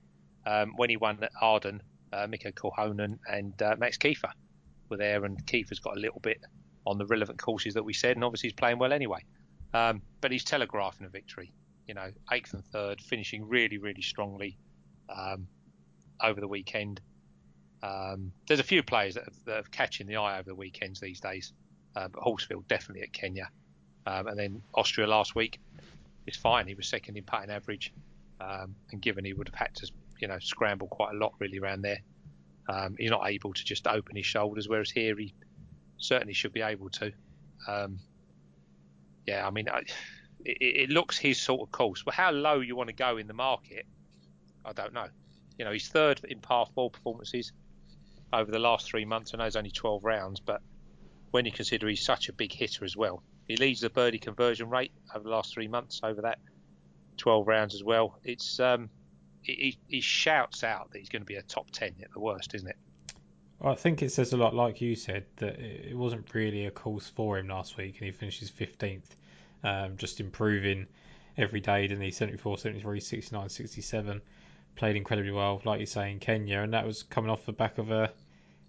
[0.47, 4.31] um, when he won at Arden, uh, Mikko Korhonen and uh, Max Kieffer
[4.89, 6.39] were there, and Kieffer's got a little bit
[6.87, 9.19] on the relevant courses that we said, and obviously he's playing well anyway.
[9.75, 11.53] Um, but he's telegraphing a victory,
[11.87, 14.59] you know, eighth and third, finishing really, really strongly
[15.09, 15.47] um,
[16.23, 17.01] over the weekend.
[17.83, 21.01] Um, there's a few players that, have, that are catching the eye over the weekends
[21.01, 21.53] these days,
[21.95, 23.49] uh, but Horsfield definitely at Kenya.
[24.07, 25.61] Um, and then Austria last week
[26.27, 26.67] is fine.
[26.67, 27.93] He was second in putting average,
[28.41, 31.59] um, and given he would have had to, you know, scramble quite a lot really
[31.59, 31.99] around there,
[32.69, 34.69] um, he's not able to just open his shoulders.
[34.69, 35.35] Whereas here he
[35.99, 37.13] certainly should be able to.
[37.69, 37.99] Um,
[39.27, 39.83] yeah, I mean, I,
[40.45, 42.03] it, it looks his sort of course.
[42.03, 43.87] But how low you want to go in the market,
[44.65, 45.09] I don't know.
[45.59, 47.53] You know, he's third in par four performances
[48.33, 49.33] over the last three months.
[49.33, 50.61] I know it's only 12 rounds, but
[51.31, 54.69] when you consider he's such a big hitter as well, he leads the birdie conversion
[54.69, 56.39] rate over the last three months over that
[57.17, 58.19] 12 rounds as well.
[58.25, 58.91] It's um,
[59.43, 62.55] he, he shouts out that he's going to be a top 10 at the worst,
[62.55, 62.77] isn't it?
[63.61, 67.09] I think it says a lot, like you said, that it wasn't really a course
[67.09, 69.17] for him last week, and he finishes 15th,
[69.65, 70.87] um, just improving
[71.37, 72.11] every day, didn't he?
[72.11, 74.21] 74, 73, 69, 67.
[74.77, 77.79] Played incredibly well, like you say, in Kenya, and that was coming off the back
[77.79, 78.13] of a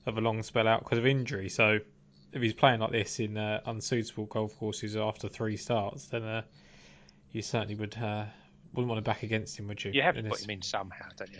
[0.05, 1.49] of a long spell out because of injury.
[1.49, 1.79] So
[2.31, 6.41] if he's playing like this in uh, unsuitable golf courses after three starts, then uh,
[7.31, 8.25] you certainly would uh,
[8.73, 9.91] wouldn't want to back against him, would you?
[9.93, 11.39] You have to put him in somehow, don't you?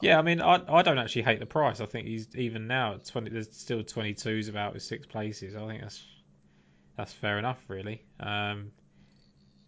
[0.00, 1.80] yeah, I mean, I I don't actually hate the price.
[1.80, 3.30] I think he's even now at twenty.
[3.30, 5.56] There's still twenty twos about with six places.
[5.56, 6.04] I think that's
[6.98, 8.02] that's fair enough, really.
[8.20, 8.72] Um,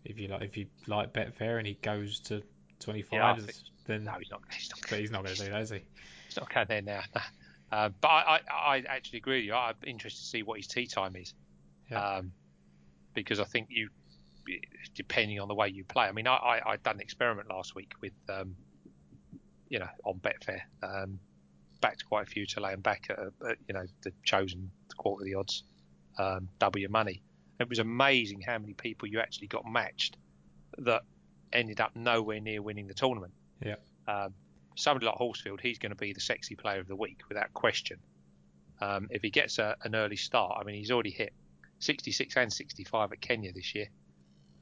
[0.04, 2.42] if you like, if you like Betfair and he goes to
[2.80, 4.42] twenty Yeah, five, think- then No, he's not.
[4.52, 4.80] He's not.
[4.90, 5.80] but he's not going to do that, is he?
[6.26, 7.00] He's not going there now.
[7.72, 9.54] Uh, but I, I, I actually agree with you.
[9.54, 11.34] I'm interested to see what his tea time is.
[11.90, 12.16] Yeah.
[12.16, 12.32] Um,
[13.14, 13.90] because I think you,
[14.96, 16.06] depending on the way you play.
[16.06, 18.56] I mean, I, I, I done an experiment last week with, um,
[19.68, 20.62] you know, on Betfair.
[20.82, 21.20] Um,
[21.80, 25.22] backed quite a few to lay them back at, at you know, the chosen quarter
[25.22, 25.62] of the odds,
[26.20, 27.22] um, double your money.
[27.58, 30.16] It was amazing how many people you actually got matched
[30.78, 31.02] that
[31.52, 33.32] ended up nowhere near winning the tournament.
[33.64, 33.76] Yeah.
[34.06, 34.34] Um,
[34.76, 37.98] somebody like Horsfield, he's going to be the sexy player of the week without question.
[38.80, 41.32] Um, if he gets a, an early start, I mean, he's already hit
[41.80, 43.88] 66 and 65 at Kenya this year.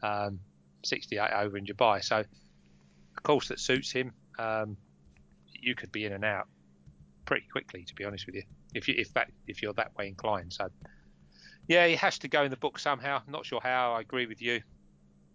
[0.02, 0.40] Um,
[0.84, 2.02] 68 over in Dubai.
[2.02, 4.76] So a course that suits him, um,
[5.52, 6.46] you could be in and out
[7.26, 8.42] pretty quickly, to be honest with you,
[8.74, 10.52] if you if that if you're that way inclined.
[10.52, 10.68] So
[11.68, 13.22] yeah, he has to go in the book somehow.
[13.28, 13.92] Not sure how.
[13.92, 14.62] I agree with you.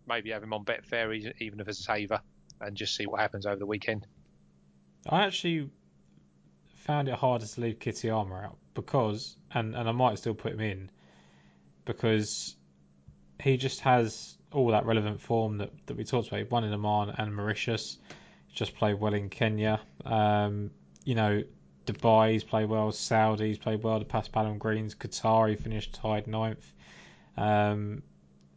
[0.08, 2.20] Maybe have him on Betfair even if as a saver,
[2.60, 4.06] and just see what happens over the weekend.
[5.08, 5.70] I actually
[6.76, 10.60] found it harder to leave Kitayama out because, and, and I might still put him
[10.60, 10.92] in,
[11.86, 12.56] because
[13.40, 16.40] he just has all that relevant form that, that we talked about.
[16.40, 17.98] He won in Oman and Mauritius.
[18.54, 19.80] Just played well in Kenya.
[20.06, 20.72] Um,
[21.06, 21.44] you know,
[21.86, 22.92] Dubai, he's played well.
[22.92, 24.00] Saudi's played well.
[24.00, 24.96] The past Paspalum Greens.
[24.96, 26.72] Qatar, he finished tied ninth.
[27.38, 28.04] Um,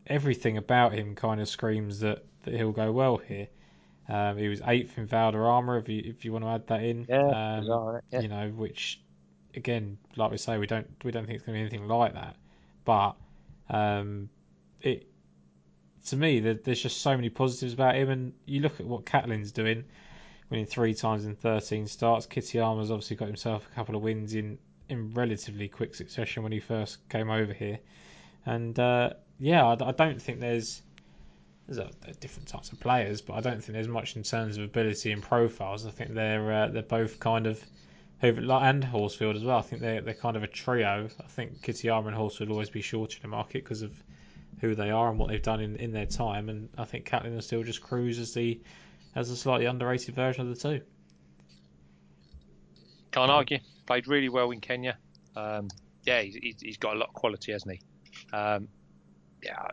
[0.07, 3.49] everything about him kind of screams that, that he'll go well here.
[4.09, 7.07] Um, he was eighth in Valderrama, if you if you want to add that in.
[7.09, 8.21] Yeah, um, bizarre, yeah.
[8.21, 9.01] You know, which
[9.55, 12.15] again, like we say, we don't we don't think it's going to be anything like
[12.15, 12.37] that.
[12.85, 13.17] But
[13.69, 14.29] um,
[14.81, 15.09] it
[16.07, 18.11] to me, there, there's just so many positives about him.
[18.11, 19.85] And you look at what Catlin's doing,
[20.51, 22.27] winning three times in 13 starts.
[22.27, 26.53] Kitty Kitayama's obviously got himself a couple of wins in in relatively quick succession when
[26.53, 27.79] he first came over here.
[28.45, 30.83] And uh, yeah, I, I don't think there's
[31.67, 34.65] there's a, different types of players, but I don't think there's much in terms of
[34.65, 35.85] ability and profiles.
[35.85, 37.65] I think they're uh, they're both kind of
[38.23, 39.59] and Horsfield as well.
[39.59, 41.09] I think they're they're kind of a trio.
[41.19, 43.93] I think Kitayama and Horsfield will always be short in the market because of
[44.61, 46.49] who they are and what they've done in, in their time.
[46.49, 48.59] And I think Catlin will still just cruise as the
[49.17, 50.85] as a slightly underrated version of the two.
[53.11, 53.59] Can't argue.
[53.87, 54.99] Played really well in Kenya.
[55.35, 55.69] Um,
[56.05, 58.37] yeah, he's, he's got a lot of quality, hasn't he?
[58.37, 58.69] Um,
[59.43, 59.69] yeah,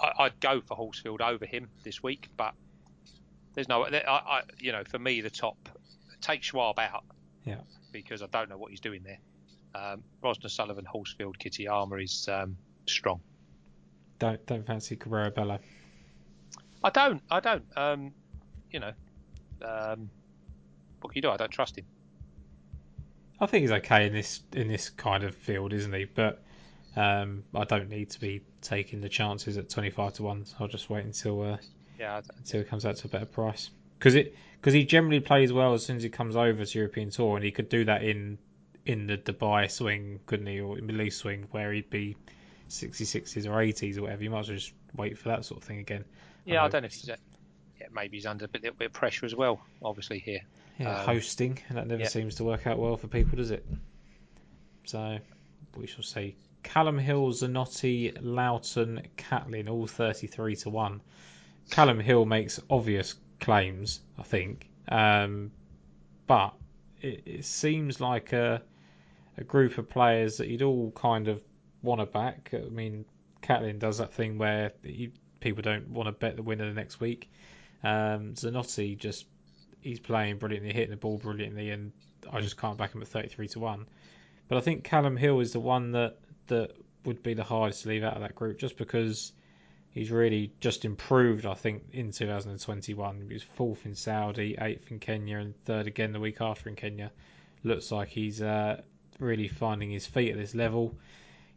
[0.00, 2.54] I, would go for Horsfield over him this week, but
[3.54, 5.68] there's no, I, I, you know, for me the top
[6.20, 7.04] take Schwab out.
[7.44, 7.60] Yeah.
[7.92, 9.18] Because I don't know what he's doing there.
[9.74, 12.56] Um, Rozner Sullivan, Horsfield, Kitayama is um,
[12.86, 13.20] strong.
[14.18, 15.58] Don't don't fancy Cabrera Bello.
[16.82, 17.22] I don't.
[17.30, 17.64] I don't.
[17.76, 18.12] Um,
[18.70, 18.92] you know,
[19.62, 20.10] um,
[21.00, 21.30] what can you do?
[21.30, 21.84] I don't trust him.
[23.38, 26.04] I think he's okay in this in this kind of field, isn't he?
[26.04, 26.42] But
[26.96, 30.46] um, I don't need to be taking the chances at twenty five to one.
[30.46, 31.56] So I'll just wait until uh,
[31.98, 35.52] yeah until it comes out to a better price because it because he generally plays
[35.52, 38.02] well as soon as he comes over to European Tour, and he could do that
[38.02, 38.38] in
[38.84, 42.16] in the Dubai swing, couldn't he, or Middle East swing where he'd be
[42.68, 44.22] 66s or 80s or whatever.
[44.22, 46.04] You might as well just wait for that sort of thing again.
[46.44, 47.10] Yeah, I, I don't know if he's.
[47.92, 49.60] Maybe he's under a bit, little bit of pressure as well.
[49.82, 50.40] Obviously here.
[50.78, 52.08] Yeah, um, hosting that never yeah.
[52.08, 53.64] seems to work out well for people, does it?
[54.84, 55.18] So
[55.76, 56.36] we shall see.
[56.62, 61.00] Callum Hill, Zanotti, Loughton, Catlin, all 33 to 1.
[61.70, 64.68] Callum Hill makes obvious claims, I think.
[64.88, 65.52] Um,
[66.26, 66.54] but
[67.00, 68.62] it, it, seems like a,
[69.36, 71.40] a group of players that you'd all kind of
[71.82, 72.50] want to back.
[72.52, 73.04] I mean,
[73.42, 77.00] Catlin does that thing where he, people don't want to bet the winner the next
[77.00, 77.30] week.
[77.82, 79.26] Um, Zanotti just
[79.80, 81.92] he's playing brilliantly, hitting the ball brilliantly, and
[82.30, 83.86] I just can't back him at 33 to 1.
[84.48, 86.72] But I think Callum Hill is the one that that
[87.04, 89.32] would be the hardest to leave out of that group, just because
[89.90, 91.46] he's really just improved.
[91.46, 96.12] I think in 2021, he was fourth in Saudi, eighth in Kenya, and third again
[96.12, 97.12] the week after in Kenya.
[97.64, 98.82] Looks like he's uh,
[99.18, 100.96] really finding his feet at this level.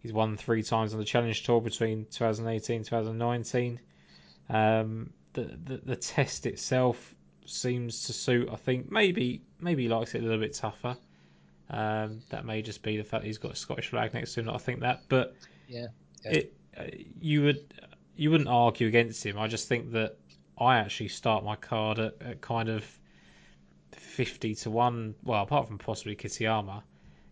[0.02, 3.80] He's won three times on the Challenge Tour between 2018 and 2019.
[4.50, 8.50] Um, the, the the test itself seems to suit.
[8.52, 10.98] I think maybe maybe he likes it a little bit tougher.
[11.70, 14.50] Um, that may just be the fact he's got a Scottish flag next to him.
[14.50, 15.36] I think that, but
[15.68, 15.88] yeah,
[16.26, 16.32] yeah.
[16.32, 16.84] It, uh,
[17.22, 17.74] you would
[18.16, 19.38] you wouldn't argue against him.
[19.38, 20.18] I just think that
[20.58, 22.84] I actually start my card at, at kind of
[23.92, 25.16] fifty to one.
[25.24, 26.82] Well, apart from possibly Kitayama,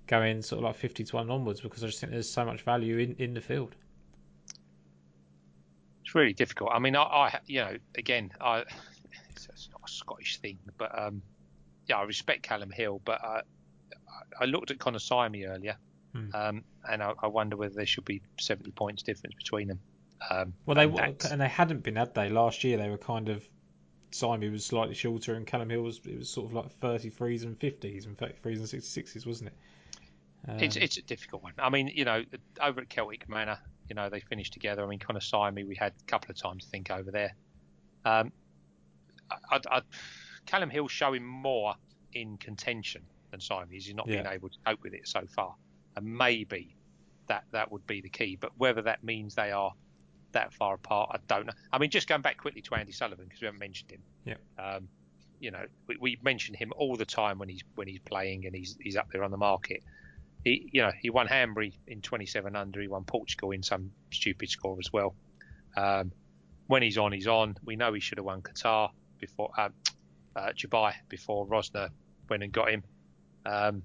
[0.05, 2.61] going sort of like fifty to one onwards because I just think there's so much
[2.61, 3.75] value in, in the field.
[6.17, 6.71] Really difficult.
[6.73, 8.63] I mean, I, I you know, again, I
[9.35, 11.21] it's, it's not a Scottish thing, but um,
[11.85, 13.41] yeah, I respect Callum Hill, but I,
[14.39, 15.77] I looked at Connor Syme earlier,
[16.13, 16.29] hmm.
[16.33, 19.79] um, and I, I, wonder whether there should be 70 points difference between them.
[20.27, 22.29] Um, well, they and, and they hadn't been, had they?
[22.29, 23.47] Last year they were kind of
[24.09, 27.59] Syme was slightly shorter, and Callum Hill was it was sort of like 33s and
[27.59, 29.57] 50s, and 33s and 66s, wasn't it?
[30.47, 31.53] Um, it's it's a difficult one.
[31.59, 32.23] I mean, you know,
[32.59, 34.83] over at Celtic Manor, you know, they finished together.
[34.83, 37.35] I mean, Connor Syme, we had a couple of times to think over there.
[38.05, 38.31] Um,
[39.51, 39.81] I, I,
[40.45, 41.75] Callum Hill showing more
[42.13, 43.67] in contention than Syme.
[43.69, 44.23] He's not yeah.
[44.23, 45.55] been able to cope with it so far,
[45.95, 46.75] and maybe
[47.27, 48.37] that that would be the key.
[48.39, 49.73] But whether that means they are
[50.31, 51.53] that far apart, I don't know.
[51.71, 54.01] I mean, just going back quickly to Andy Sullivan because we haven't mentioned him.
[54.25, 54.35] Yeah.
[54.57, 54.87] Um,
[55.39, 58.55] you know, we, we mention him all the time when he's when he's playing and
[58.55, 59.83] he's he's up there on the market.
[60.47, 62.79] He, you know, he won Hanbury in 27 under.
[62.79, 65.13] He won Portugal in some stupid score as well.
[65.75, 66.13] Um,
[66.67, 67.57] when he's on, he's on.
[67.65, 69.73] We know he should have won Qatar before um,
[70.37, 71.89] uh, Dubai before Rozner
[72.29, 72.83] went and got him.
[73.45, 73.83] Um,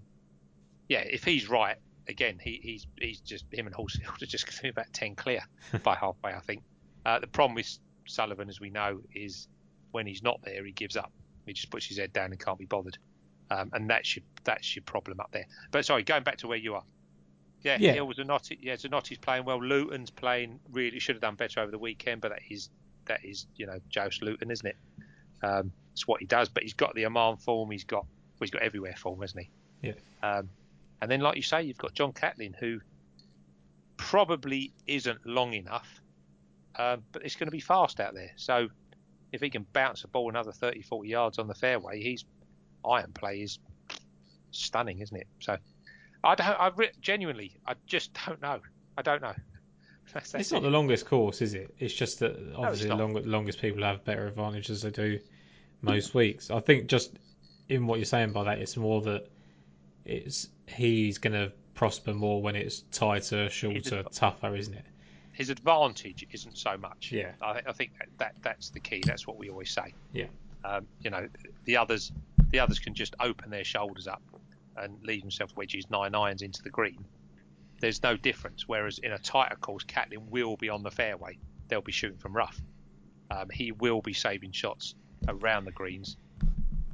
[0.88, 4.56] yeah, if he's right, again, he, he's he's just him and Horsfield are just going
[4.56, 5.42] to be about ten clear
[5.82, 6.62] by halfway, I think.
[7.04, 9.48] Uh, the problem with Sullivan, as we know, is
[9.90, 11.10] when he's not there, he gives up.
[11.44, 12.98] He just puts his head down and can't be bothered,
[13.52, 15.46] um, and that's your that's your problem up there.
[15.70, 16.84] But sorry, going back to where you are.
[17.62, 17.92] Yeah, Yeah.
[17.92, 18.50] Hill was a not.
[18.60, 19.60] Yeah, Zanotti's playing well.
[19.60, 22.70] Luiten's playing really should have done better over the weekend, but that is
[23.06, 24.76] that is you know Joost Luiten, isn't it?
[25.42, 26.48] Um, it's what he does.
[26.48, 27.70] But he's got the Oman form.
[27.70, 29.88] He's got well, he's got everywhere form, hasn't he?
[29.88, 29.94] Yeah.
[30.22, 30.48] Um,
[31.00, 32.80] and then, like you say, you've got John Catlin, who
[33.96, 36.00] probably isn't long enough,
[36.76, 38.32] um, but it's going to be fast out there.
[38.36, 38.68] So
[39.32, 42.24] if he can bounce a ball another 30, 40 yards on the fairway, he's
[42.88, 43.58] iron play is
[44.50, 45.26] stunning, isn't it?
[45.40, 45.56] So
[46.24, 46.46] I don't.
[46.46, 48.60] I re- genuinely, I just don't know.
[48.96, 49.34] I don't know.
[50.12, 50.64] That's, that's It's not it.
[50.64, 51.74] the longest course, is it?
[51.78, 55.18] It's just that obviously the long, longest people have better advantage as they do
[55.80, 56.50] most weeks.
[56.50, 57.12] I think just
[57.70, 59.28] in what you're saying by that, it's more that
[60.04, 64.84] it's he's going to prosper more when it's tighter, shorter, tougher, isn't it?
[65.32, 67.10] His advantage isn't so much.
[67.10, 67.30] Yeah.
[67.40, 69.02] I, I think that, that that's the key.
[69.06, 69.94] That's what we always say.
[70.12, 70.26] Yeah.
[70.64, 71.26] Um, you know,
[71.64, 72.12] the others
[72.52, 74.22] the others can just open their shoulders up
[74.76, 77.04] and leave themselves wedges nine irons into the green.
[77.80, 78.68] There's no difference.
[78.68, 81.38] Whereas in a tighter course, Catlin will be on the fairway.
[81.68, 82.60] They'll be shooting from rough.
[83.30, 84.94] Um, he will be saving shots
[85.28, 86.16] around the greens.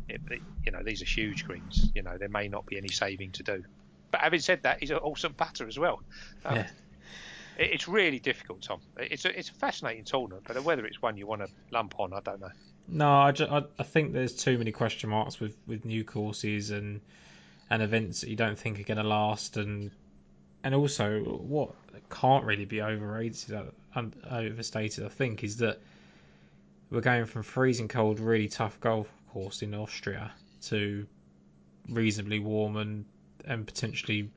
[0.09, 1.91] It, it- you know, these are huge greens.
[1.95, 3.65] You know, there may not be any saving to do.
[4.11, 6.01] But having said that, he's an awesome putter as well.
[6.45, 6.69] Um, Yeah.
[7.59, 8.81] it- It's really difficult, Tom.
[8.99, 12.13] It's a, it's a fascinating tournament, but whether it's one you want to lump on,
[12.13, 12.51] I don't know.
[12.89, 16.71] No, I, ju- I, I think there's too many question marks with, with new courses
[16.71, 17.01] and
[17.71, 19.91] and events that you don't think are going to last, and
[20.65, 21.75] and also what
[22.09, 25.79] can't really be overrated, uh, overstated, I think, is that
[26.91, 31.07] we're going from freezing cold, really tough golf course in Austria to
[31.91, 33.05] reasonably warm and
[33.45, 34.31] and potentially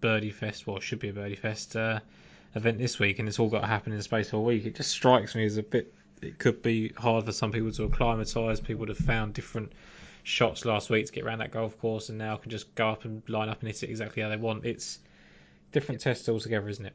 [0.00, 0.66] birdie fest.
[0.66, 2.00] Well, it should be a birdie fest uh,
[2.56, 4.66] event this week, and it's all got to happen in the space of a week.
[4.66, 5.94] It just strikes me as a bit.
[6.24, 8.60] It could be hard for some people to acclimatise.
[8.60, 9.72] People would have found different
[10.22, 13.04] shots last week to get around that golf course, and now can just go up
[13.04, 14.64] and line up and hit it exactly how they want.
[14.64, 14.98] It's
[15.72, 16.94] different tests altogether, isn't it?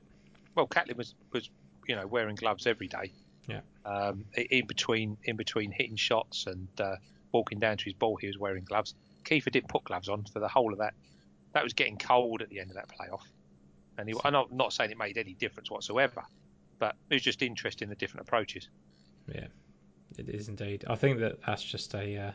[0.55, 1.49] Well, Catlin was, was
[1.87, 3.11] you know wearing gloves every day.
[3.47, 3.61] Yeah.
[3.85, 6.95] Um, in between in between hitting shots and uh,
[7.31, 8.93] walking down to his ball, he was wearing gloves.
[9.25, 10.93] Kieffer didn't put gloves on for the whole of that.
[11.53, 13.23] That was getting cold at the end of that playoff,
[13.97, 16.23] and he, I'm not, not saying it made any difference whatsoever,
[16.77, 18.69] but it was just interesting the different approaches.
[19.33, 19.47] Yeah,
[20.17, 20.85] it is indeed.
[20.87, 22.31] I think that that's just a uh,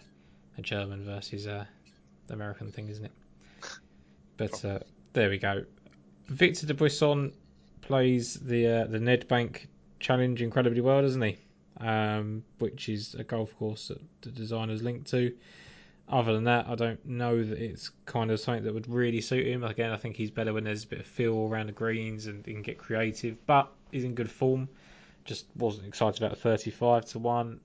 [0.58, 1.64] a German versus uh,
[2.30, 3.12] American thing, isn't it?
[4.36, 4.78] But uh,
[5.12, 5.64] there we go.
[6.26, 7.32] Victor Dubuisson
[7.82, 9.66] plays the uh, the Nedbank
[10.00, 11.38] Challenge incredibly well, doesn't he?
[11.80, 15.34] Um, which is a golf course that the designer's linked to.
[16.08, 19.46] Other than that, I don't know that it's kind of something that would really suit
[19.46, 19.64] him.
[19.64, 22.44] Again, I think he's better when there's a bit of feel around the greens and
[22.44, 23.44] he can get creative.
[23.46, 24.68] But he's in good form.
[25.24, 27.60] Just wasn't excited about 35 to one.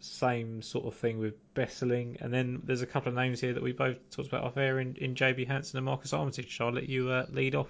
[0.00, 2.20] Same sort of thing with Besseling.
[2.20, 4.80] And then there's a couple of names here that we both talked about off air
[4.80, 6.60] in, in JB Hansen and Marcus Armitage.
[6.60, 7.68] I'll let you uh, lead off.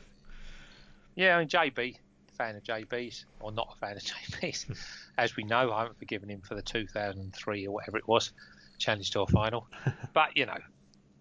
[1.14, 1.96] Yeah, I mean JB,
[2.34, 4.66] fan of JB's or not a fan of JB's,
[5.18, 8.32] as we know, I haven't forgiven him for the 2003 or whatever it was
[8.78, 9.66] Challenge Tour final.
[10.12, 10.58] but you know,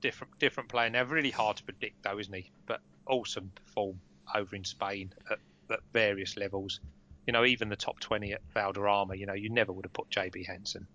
[0.02, 1.04] different different player now.
[1.04, 2.52] Really hard to predict though, isn't he?
[2.66, 4.00] But awesome form
[4.36, 6.80] over in Spain at, at various levels.
[7.26, 9.16] You know, even the top 20 at Valderrama.
[9.16, 10.88] You know, you never would have put JB Hansen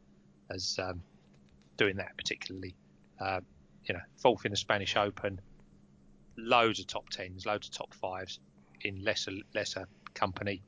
[0.51, 1.03] as um,
[1.77, 2.75] doing that particularly.
[3.21, 3.43] Um,
[3.85, 5.41] you know, fourth in the Spanish Open,
[6.37, 8.39] loads of top tens, loads of top fives
[8.83, 10.63] in lesser lesser company.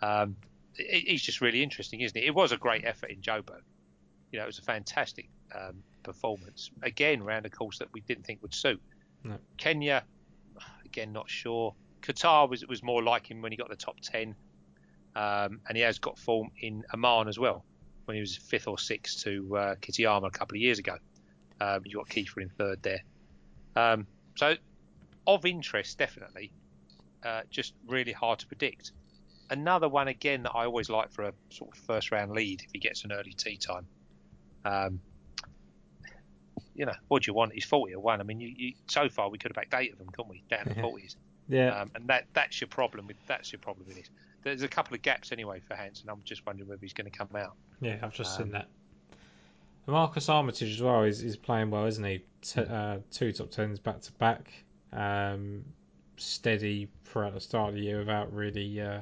[0.00, 0.36] Um,
[0.76, 2.24] it, he's just really interesting, isn't it?
[2.24, 3.62] It was a great effort in Joburg.
[4.32, 6.70] You know, it was a fantastic um, performance.
[6.82, 8.80] Again, round a course that we didn't think would suit.
[9.24, 9.36] No.
[9.56, 10.04] Kenya,
[10.84, 11.74] again, not sure.
[12.02, 14.34] Qatar was was more like him when he got the top ten,
[15.16, 17.64] um, and he has got form in Oman as well
[18.04, 20.96] when he was fifth or sixth to uh, Kitayama a couple of years ago.
[21.60, 23.02] Um, you got Kieffer in third there.
[23.76, 24.06] Um,
[24.36, 24.54] so,
[25.26, 26.50] of interest, definitely.
[27.22, 28.92] Uh, just really hard to predict.
[29.50, 32.70] Another one again that I always like for a sort of first round lead if
[32.72, 33.86] he gets an early tee time.
[34.64, 35.00] Um,
[36.74, 37.52] you know, what do you want?
[37.52, 38.20] He's 40 or one.
[38.20, 40.42] I mean, you, you, so far we could have backdated them, couldn't we?
[40.48, 41.16] Down in the 40s.
[41.50, 44.08] Yeah, Um, and that that's your problem with that's your problem with this.
[44.42, 46.08] There's a couple of gaps anyway for Hansen.
[46.08, 47.56] I'm just wondering whether he's going to come out.
[47.80, 48.68] yeah, I've just um, seen that.
[49.86, 52.22] Marcus Armitage as well is, is playing well, isn't he?
[52.42, 54.50] T- uh, two top tens back to back.
[54.92, 55.64] Um,
[56.16, 59.00] steady throughout the start of the year without really uh,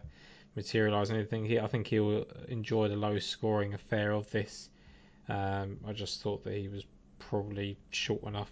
[0.57, 1.45] materialise anything.
[1.45, 4.71] He, I think he'll enjoy the low scoring affair of this.
[5.29, 6.85] Um, I just thought that he was
[7.19, 8.51] probably short enough,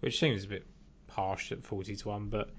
[0.00, 0.64] which seems a bit
[1.10, 2.50] harsh at 40 to 1, but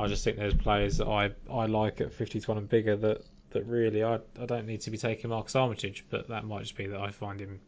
[0.00, 2.96] I just think there's players that I, I like at 50 to 1 and bigger
[2.96, 6.62] that, that really I, I don't need to be taking Marcus Armitage, but that might
[6.62, 7.60] just be that I find him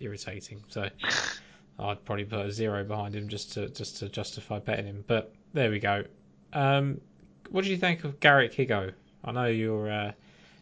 [0.00, 0.64] irritating.
[0.68, 0.88] So
[1.78, 5.04] I'd probably put a zero behind him just to just to justify betting him.
[5.06, 6.04] But there we go.
[6.52, 7.00] Um,
[7.50, 8.92] what do you think of Garrick Higgo?
[9.24, 10.12] I know you're uh,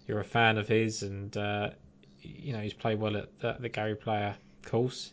[0.07, 1.71] you're a fan of his, and uh,
[2.21, 5.13] you know he's played well at the, the Gary Player course.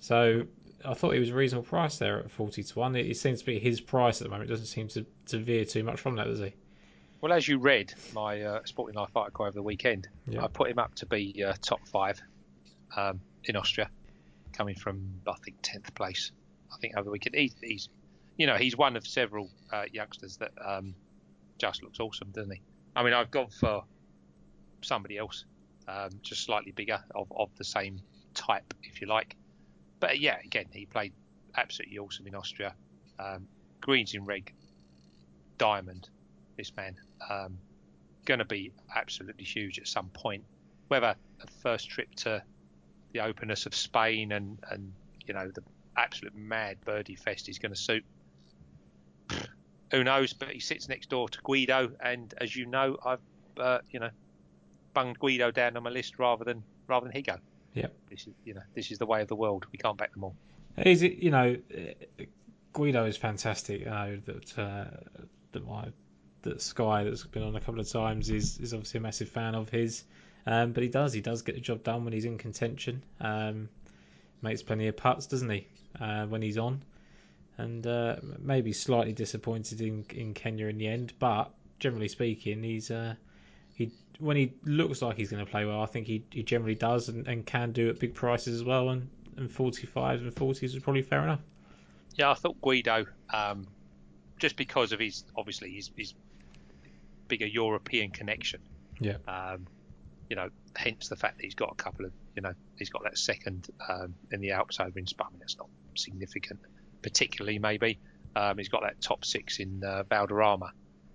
[0.00, 0.46] So
[0.84, 2.94] I thought he was a reasonable price there at forty to one.
[2.96, 4.50] It, it seems to be his price at the moment.
[4.50, 6.54] It doesn't seem to, to veer too much from that, does he?
[7.20, 10.44] Well, as you read my uh, Sporting Life article over the weekend, Yeah.
[10.44, 12.20] I put him up to be uh, top five
[12.96, 13.88] um, in Austria,
[14.52, 16.32] coming from I think tenth place.
[16.72, 17.88] I think over the weekend, he, he's
[18.36, 20.94] you know he's one of several uh, youngsters that um,
[21.58, 22.60] just looks awesome, doesn't he?
[22.94, 23.84] I mean, I've gone for
[24.82, 25.44] somebody else,
[25.88, 28.00] um, just slightly bigger of, of the same
[28.34, 29.34] type, if you like.
[30.04, 31.14] But yeah, again, he played
[31.56, 32.74] absolutely awesome in Austria.
[33.18, 33.48] Um,
[33.80, 34.52] greens in reg,
[35.56, 36.10] diamond.
[36.58, 36.96] This man
[37.30, 37.56] um,
[38.26, 40.44] going to be absolutely huge at some point.
[40.88, 42.42] Whether a first trip to
[43.14, 44.92] the openness of Spain and and
[45.26, 45.62] you know the
[45.96, 48.04] absolute mad birdie fest is going to suit.
[49.90, 50.34] Who knows?
[50.34, 53.20] But he sits next door to Guido, and as you know, I've
[53.58, 54.10] uh, you know
[54.92, 57.38] bunged Guido down on my list rather than rather than Higgo.
[57.74, 57.94] Yep.
[58.08, 59.66] This is you know this is the way of the world.
[59.72, 60.36] We can't back them all.
[60.76, 61.56] Is it you know
[62.72, 63.80] Guido is fantastic.
[63.80, 64.84] You know that uh,
[65.52, 65.88] that my
[66.42, 69.54] that Sky that's been on a couple of times is is obviously a massive fan
[69.54, 70.04] of his.
[70.46, 73.02] Um, but he does he does get the job done when he's in contention.
[73.20, 73.68] Um,
[74.42, 75.66] makes plenty of putts, doesn't he?
[75.98, 76.82] Uh, when he's on,
[77.56, 82.90] and uh, maybe slightly disappointed in in Kenya in the end, but generally speaking, he's
[82.90, 83.14] uh,
[84.18, 87.08] when he looks like he's going to play well, I think he, he generally does
[87.08, 88.90] and, and can do at big prices as well.
[88.90, 91.40] And and 45s and 40s is probably fair enough.
[92.14, 93.66] Yeah, I thought Guido, um,
[94.38, 96.14] just because of his obviously his, his
[97.28, 98.60] bigger European connection.
[99.00, 99.16] Yeah.
[99.26, 99.66] Um,
[100.30, 103.02] you know, hence the fact that he's got a couple of, you know, he's got
[103.04, 105.28] that second um, in the Alps over in Spain.
[105.38, 106.60] That's not significant,
[107.02, 107.98] particularly maybe.
[108.36, 110.72] Um, he's got that top six in uh, Valderrama.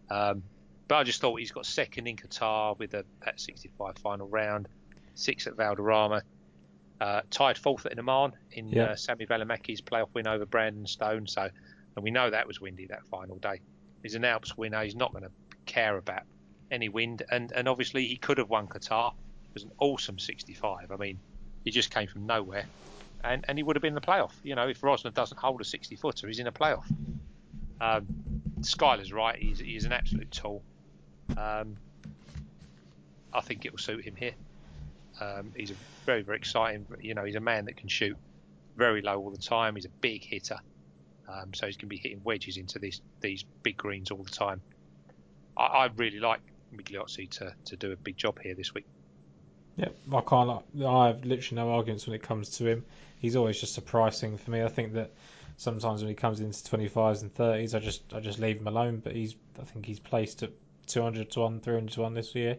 [0.10, 0.44] Um,
[0.90, 4.68] but I just thought he's got second in Qatar with a, that 65 final round,
[5.14, 6.24] six at Valderrama,
[7.00, 8.84] uh, tied fourth at Oman in Yeah.
[8.86, 11.28] uh, Sami Välimäki's playoff win over Brandon Stone.
[11.28, 11.44] So,
[11.96, 13.62] and we know that was windy that final day.
[14.04, 14.84] He's an Alps winner.
[14.84, 15.32] He's not going to
[15.66, 16.24] care about
[16.72, 19.12] any wind, and and obviously he could have won Qatar.
[19.12, 20.92] It was an awesome 65.
[20.92, 21.20] I mean,
[21.66, 22.66] he just came from nowhere,
[23.24, 24.32] and and he would have been in the playoff.
[24.44, 26.86] You know, if Rozner doesn't hold a 60 footer, he's in a playoff.
[27.80, 28.08] Um,
[28.62, 29.38] Skyler's right.
[29.38, 30.64] He's he's an absolute tool.
[31.38, 31.78] Um,
[33.34, 34.34] I think it will suit him here.
[35.22, 35.76] Um, he's a
[36.06, 36.86] very very exciting.
[37.02, 38.18] You know, he's a man that can shoot
[38.78, 39.76] very low all the time.
[39.76, 40.60] He's a big hitter.
[41.28, 44.32] Um, so he's going to be hitting wedges into these these big greens all the
[44.32, 44.62] time.
[45.56, 46.40] I, I really like
[46.76, 48.86] Migliozzi to, to do a big job here this week.
[49.76, 50.64] Yeah, I can't.
[50.86, 52.86] I have literally no arguments when it comes to him.
[53.20, 54.64] He's always just surprising for me.
[54.64, 55.12] I think that
[55.58, 59.02] sometimes when he comes into 25s and 30s, I just I just leave him alone.
[59.04, 60.52] But he's I think he's placed at
[60.90, 62.58] 200 to one, 300 to one this year,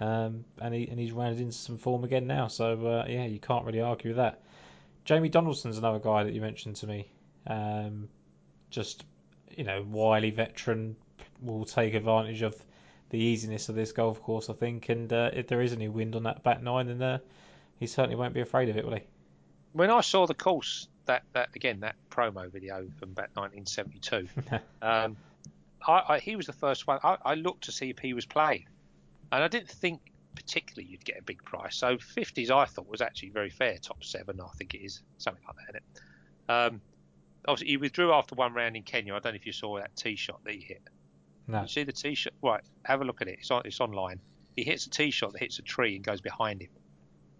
[0.00, 2.48] um, and he and he's rounded into some form again now.
[2.48, 4.42] So uh, yeah, you can't really argue with that.
[5.04, 7.08] Jamie Donaldson's another guy that you mentioned to me.
[7.46, 8.08] Um,
[8.70, 9.04] just
[9.56, 10.96] you know, wily veteran
[11.42, 12.56] will take advantage of
[13.10, 14.88] the easiness of this golf course, I think.
[14.88, 17.18] And uh, if there is any wind on that back nine, then uh,
[17.78, 19.02] he certainly won't be afraid of it, will he?
[19.72, 24.28] When I saw the course, that, that again, that promo video from back 1972,
[24.82, 25.16] um,
[25.86, 26.98] I, I, he was the first one.
[27.02, 28.66] I, I looked to see if he was playing,
[29.32, 30.00] and I didn't think
[30.34, 31.76] particularly you'd get a big price.
[31.76, 33.76] So 50s, I thought was actually very fair.
[33.78, 35.62] Top seven, I think it is something like that.
[35.68, 36.52] Isn't it?
[36.52, 36.80] Um,
[37.46, 39.14] obviously, he withdrew after one round in Kenya.
[39.14, 40.82] I don't know if you saw that tee shot that he hit.
[41.46, 41.62] No.
[41.62, 42.32] You see the tee shot?
[42.42, 43.38] Right, have a look at it.
[43.40, 43.62] It's on.
[43.64, 44.20] It's online.
[44.56, 46.70] He hits a tee shot that hits a tree and goes behind him.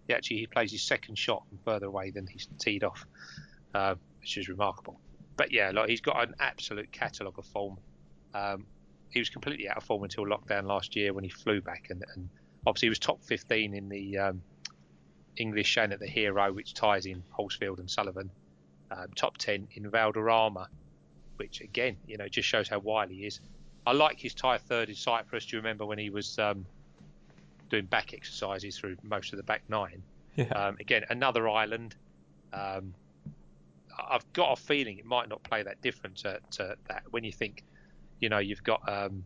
[0.07, 3.05] He actually he plays his second shot from further away than he's teed off,
[3.73, 4.99] uh, which is remarkable.
[5.37, 7.77] But yeah, like he's got an absolute catalogue of form.
[8.35, 8.65] Um,
[9.09, 12.03] he was completely out of form until lockdown last year when he flew back, and,
[12.15, 12.29] and
[12.67, 14.41] obviously he was top 15 in the um,
[15.37, 18.29] English Shan at the Hero, which ties in Horsfield and Sullivan.
[18.91, 20.67] Um, top 10 in Valderrama,
[21.37, 23.39] which again, you know, just shows how wily he is.
[23.87, 25.45] I like his tie third in Cyprus.
[25.45, 26.65] Do you remember when he was um,
[27.69, 30.03] doing back exercises through most of the back nine?
[30.35, 30.45] Yeah.
[30.45, 31.95] Um, again, another island.
[32.53, 32.93] Um,
[33.97, 37.31] I've got a feeling it might not play that different to, to that when you
[37.31, 37.63] think,
[38.25, 39.23] you know, you've got um,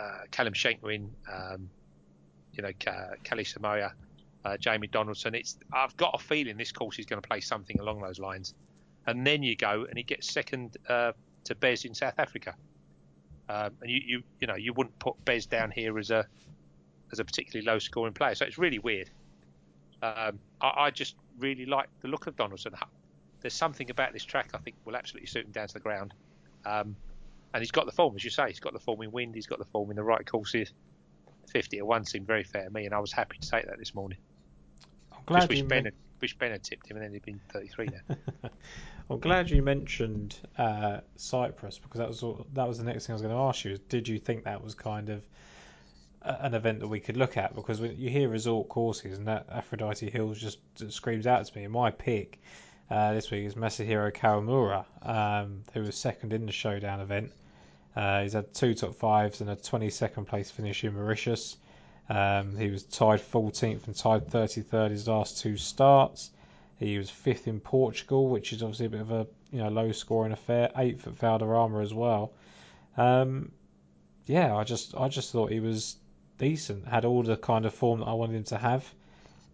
[0.00, 1.68] uh, Callum Shinkwin, um,
[2.54, 3.92] you know, Kalle Samooja,
[4.46, 5.34] uh, Jamie Donaldson.
[5.34, 8.54] It's I've got a feeling this course is going to play something along those lines.
[9.06, 11.12] And then you go and he gets second uh,
[11.44, 12.54] to Bez in South Africa.
[13.50, 16.26] Um, and you, you you know you wouldn't put Bez down here as a
[17.12, 18.34] as a particularly low scoring player.
[18.34, 19.10] So it's really weird.
[20.00, 22.72] Um, I, I, just really like the look of Donaldson.
[23.42, 26.14] There's something about this track I think will absolutely suit him down to the ground.
[26.64, 26.96] Um,
[27.54, 28.48] and he's got the form, as you say.
[28.48, 29.34] He's got the form in wind.
[29.34, 30.72] He's got the form in the right courses.
[31.50, 33.78] 50 to 1 seemed very fair to me, and I was happy to take that
[33.78, 34.18] this morning.
[35.12, 37.24] I'm glad Just wish you Ben, had, wish ben had tipped him, and then he'd
[37.24, 38.16] been 33 now.
[39.10, 43.12] I'm glad you mentioned uh, Cyprus because that was all, that was the next thing
[43.12, 43.72] I was going to ask you.
[43.72, 45.22] Is did you think that was kind of
[46.22, 47.54] an event that we could look at?
[47.54, 51.64] Because when you hear resort courses and that Aphrodite Hills just screams out to me.
[51.64, 52.40] And my pick
[52.90, 57.32] uh, this week is Masahiro Kawamura, um, who was second in the showdown event.
[57.94, 61.56] Uh, he's had two top fives and a 22nd place finish in Mauritius.
[62.08, 66.30] Um, he was tied 14th and tied 33rd his last two starts.
[66.78, 69.92] He was fifth in Portugal, which is obviously a bit of a you know low
[69.92, 70.70] scoring affair.
[70.76, 72.32] Eighth at Valderrama as well.
[72.96, 73.52] Um,
[74.26, 75.96] yeah, I just I just thought he was
[76.38, 76.88] decent.
[76.88, 78.84] Had all the kind of form that I wanted him to have.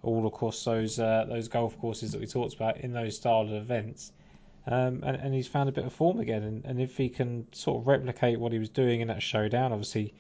[0.03, 3.43] All of course those uh, those golf courses that we talked about in those style
[3.43, 4.12] of events.
[4.70, 6.42] Um, and, and he's found a bit of form again.
[6.42, 9.72] And, and if he can sort of replicate what he was doing in that showdown,
[9.72, 10.12] obviously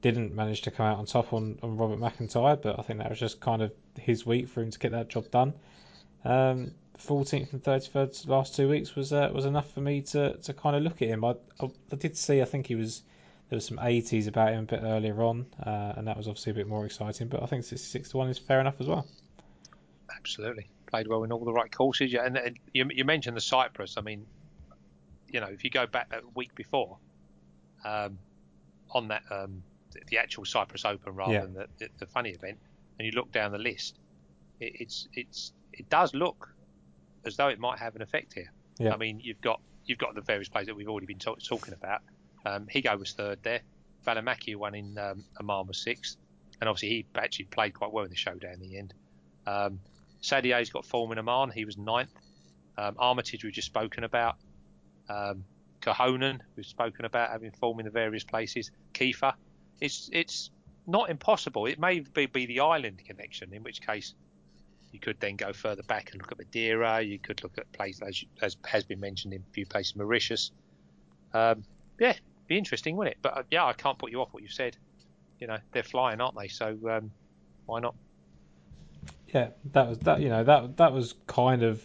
[0.00, 3.10] didn't manage to come out on top on, on Robert McIntyre, but I think that
[3.10, 5.52] was just kind of his week for him to get that job done.
[6.24, 10.52] Um, 14th and 33rd last two weeks was uh, was enough for me to, to
[10.52, 11.24] kind of look at him.
[11.24, 13.02] I, I, I did see, I think he was
[13.48, 16.52] there was some 80s about him a bit earlier on, uh, and that was obviously
[16.52, 17.26] a bit more exciting.
[17.26, 19.06] But I think 66 to one is fair enough as well.
[20.14, 20.68] Absolutely.
[20.90, 22.12] Played well in all the right courses.
[22.14, 23.94] And, and you, you mentioned the Cyprus.
[23.96, 24.26] I mean,
[25.28, 26.98] you know, if you go back a week before,
[27.84, 28.18] um,
[28.90, 29.62] on that um,
[29.92, 31.40] the, the actual Cyprus Open rather Yeah.
[31.42, 32.58] than the, the, the funny event,
[32.98, 33.98] and you look down the list,
[34.58, 36.52] it, it's it's it does look
[37.24, 38.50] as though it might have an effect here.
[38.78, 38.92] Yeah.
[38.92, 41.74] I mean, you've got you've got the various players that we've already been talk, talking
[41.74, 42.00] about.
[42.44, 43.60] Um, Higgo was third there.
[44.06, 46.16] Valimaki won in um, Oman was sixth,
[46.60, 48.94] and obviously he actually played quite well in the showdown in the end.
[49.46, 49.80] Um,
[50.22, 51.50] Sadier's got form in Oman.
[51.50, 52.12] He was ninth.
[52.76, 54.36] Um, Armitage we've just spoken about.
[55.08, 55.44] Um,
[55.80, 58.70] Cahonan we've spoken about having form in the various places.
[58.94, 59.34] Kieffer.
[59.80, 60.50] It's it's
[60.86, 61.66] not impossible.
[61.66, 64.14] It may be, be the island connection, in which case
[64.92, 67.00] you could then go further back and look at Madeira.
[67.00, 70.50] You could look at places as, as has been mentioned in a few places, Mauritius.
[71.32, 71.62] Um,
[71.98, 72.14] yeah,
[72.48, 73.18] be interesting, wouldn't it?
[73.22, 74.76] But uh, yeah, I can't put you off what you've said.
[75.38, 76.48] You know, they're flying, aren't they?
[76.48, 77.10] So um,
[77.66, 77.94] why not?
[79.32, 80.20] Yeah, that was that.
[80.20, 81.82] You know, that that was kind of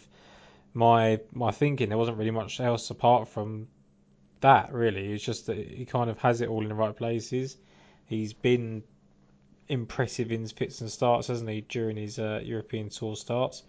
[0.74, 1.88] my my thinking.
[1.88, 3.68] There wasn't really much else apart from
[4.40, 4.72] that.
[4.72, 7.56] Really, it's just that he kind of has it all in the right places.
[8.06, 8.82] He's been
[9.68, 13.64] impressive in his fits and starts, hasn't he, during his uh, European Tour starts?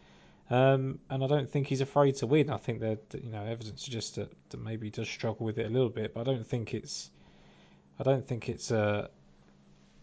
[0.50, 2.50] Um, and I don't think he's afraid to win.
[2.50, 5.66] I think that, you know evidence suggests that, that maybe he does struggle with it
[5.66, 7.10] a little bit, but I don't think it's
[8.00, 9.10] I don't think it's a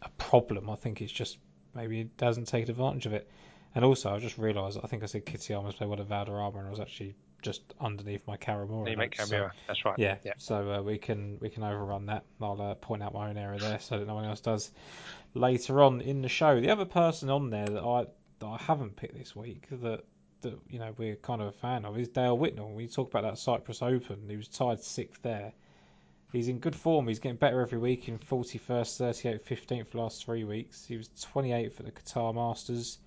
[0.03, 0.68] a problem.
[0.68, 1.39] I think it's just
[1.75, 3.29] maybe he doesn't take advantage of it.
[3.75, 6.68] And also, I just realised I think I said Kitayama's play well at Valderrama, and
[6.68, 8.91] I was actually just underneath my Kawamura.
[8.91, 9.51] You make notes, so-.
[9.66, 9.99] That's right.
[9.99, 10.33] yeah, Yeah.
[10.39, 12.25] so uh, we can we can overrun that.
[12.41, 14.70] I'll uh, point out my own error there, so that no one else does
[15.35, 16.61] later on in the show.
[16.61, 18.07] The other person on there that I
[18.41, 20.05] that I haven't picked this week that
[20.43, 22.75] that you know we're kind of a fan of is Dale Whitnell.
[22.75, 24.29] We talk about that Cyprus Open.
[24.29, 25.53] He was tied sixth there.
[26.33, 27.07] He's in good form.
[27.07, 28.09] He's getting better every week.
[28.09, 30.85] In 41st, 38th, 15th for the last three weeks.
[30.85, 32.99] He was 28th at the Qatar Masters.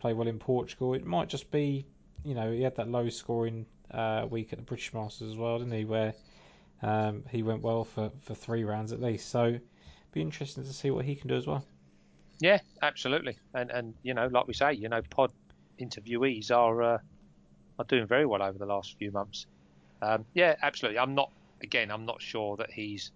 [0.00, 0.94] Played well in Portugal.
[0.94, 1.86] It might just be,
[2.24, 5.58] you know, he had that low scoring uh, week at the British Masters as well,
[5.58, 5.84] didn't he?
[5.84, 6.14] Where
[6.82, 9.28] um, he went well for, for three rounds at least.
[9.28, 9.58] So
[10.12, 11.64] be interesting to see what he can do as well.
[12.40, 13.36] Yeah, absolutely.
[13.54, 15.30] And and you know, like we say, you know, pod
[15.78, 16.98] interviewees are uh,
[17.78, 19.46] are doing very well over the last few months.
[20.02, 20.98] Um, yeah, absolutely.
[20.98, 21.30] I'm not
[21.62, 21.90] again.
[21.90, 23.12] I'm not sure that he's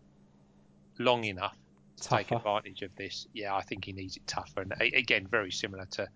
[0.99, 1.57] long enough
[2.03, 3.27] to take advantage of this.
[3.33, 4.61] Yeah, I think he needs it tougher.
[4.61, 6.09] And again, very similar to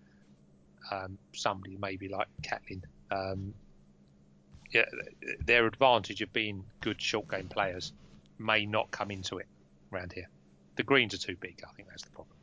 [0.91, 2.83] um, somebody maybe like Catlin.
[3.11, 3.53] Um,
[4.71, 4.85] yeah,
[5.45, 7.93] their advantage of being good short game players
[8.37, 9.47] may not come into it
[9.91, 10.29] around here.
[10.75, 11.61] The greens are too big.
[11.67, 12.35] I think that's the problem.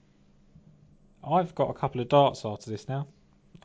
[1.24, 3.06] I've got a couple of darts after this now.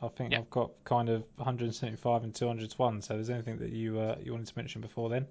[0.02, 0.38] I think Yeah.
[0.40, 3.02] I've got kind of 175 and 200 to one.
[3.02, 5.26] So there's anything that you uh, you wanted to mention before then?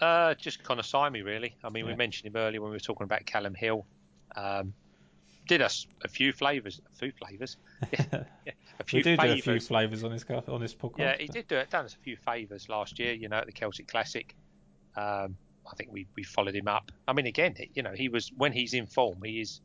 [0.00, 1.54] Uh, just kind of Simi, really.
[1.62, 3.86] I mean, we mentioned him earlier when we were talking about Callum Hill.
[4.34, 4.74] Um,
[5.46, 7.58] did us a few flavours, a few flavours,
[7.92, 9.68] yeah, yeah, a few we do do a few favours.
[9.68, 10.98] flavours on this on this podcast.
[10.98, 11.70] Yeah, he did do it.
[11.70, 13.12] Done us a few favours last year.
[13.12, 14.34] You know, at the Celtic Classic.
[14.96, 15.36] Um,
[15.70, 16.92] I think we, we followed him up.
[17.08, 19.60] I mean, again, you know, he was when he's in form, he is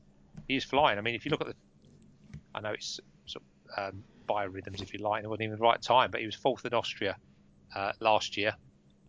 [0.48, 0.98] he is flying.
[0.98, 1.56] I mean, if you look at the
[2.56, 3.44] I know it's sort
[3.78, 6.26] of um, biorhythms, if you like, and it wasn't even the right time, but he
[6.26, 7.18] was fourth at Austria
[7.76, 8.54] uh, last year.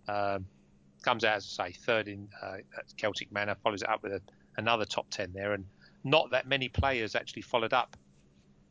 [0.08, 0.46] Um,
[1.02, 2.56] comes out, as I say, third in uh,
[2.96, 4.20] Celtic Manor, follows it up with a,
[4.56, 5.52] another top 10 there.
[5.52, 5.64] And
[6.04, 7.96] not that many players actually followed up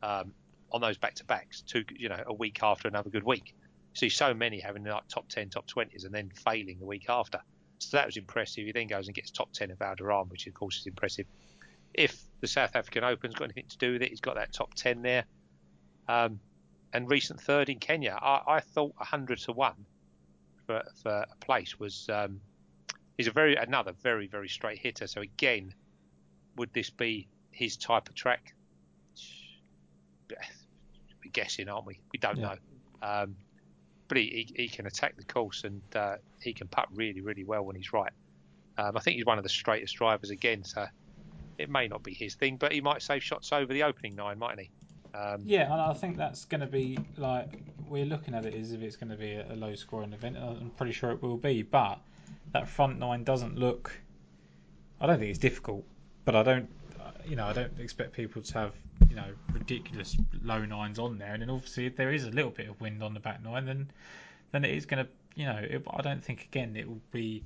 [0.02, 0.32] um,
[0.72, 3.54] on those back to backs, two, you know, a week after another good week.
[3.94, 7.40] See so many having like top 10, top 20s, and then failing the week after.
[7.78, 8.66] So that was impressive.
[8.66, 11.26] He then goes and gets top 10 of Valderrama, which of course is impressive.
[11.92, 14.74] If the South African Open's got anything to do with it, he's got that top
[14.74, 15.24] 10 there.
[16.08, 16.40] Um,
[16.92, 18.18] and recent third in Kenya.
[18.20, 19.74] I, I thought 100 to 1
[20.66, 22.08] for, for a place was.
[22.08, 22.40] Um,
[23.20, 25.06] he's a very another very very straight hitter.
[25.06, 25.74] So again,
[26.56, 28.54] would this be his type of track?
[31.32, 32.00] Guessing, aren't we?
[32.12, 32.54] We don't yeah.
[33.02, 33.08] know.
[33.08, 33.36] Um,
[34.08, 37.44] but he, he, he, can attack the course and uh, he can putt really really
[37.44, 38.12] well when he's right.
[38.76, 40.64] Um, I think he's one of the straightest drivers again.
[40.64, 40.86] So
[41.58, 44.38] it may not be his thing, but he might save shots over the opening nine,
[44.38, 44.70] mightn't he?
[45.16, 48.72] Um, yeah, and I think that's going to be like we're looking at it as
[48.72, 50.36] if it's going to be a, a low scoring event.
[50.36, 51.98] I'm pretty sure it will be, but
[52.52, 53.92] that front nine doesn't look.
[55.00, 55.84] I don't think it's difficult,
[56.24, 56.68] but I don't,
[57.26, 58.72] you know, I don't expect people to have
[59.08, 61.32] you know ridiculous low nines on there.
[61.32, 63.66] And then obviously if there is a little bit of wind on the back nine,
[63.66, 63.90] then
[64.52, 67.44] then it is going to, you know, it, I don't think again it will be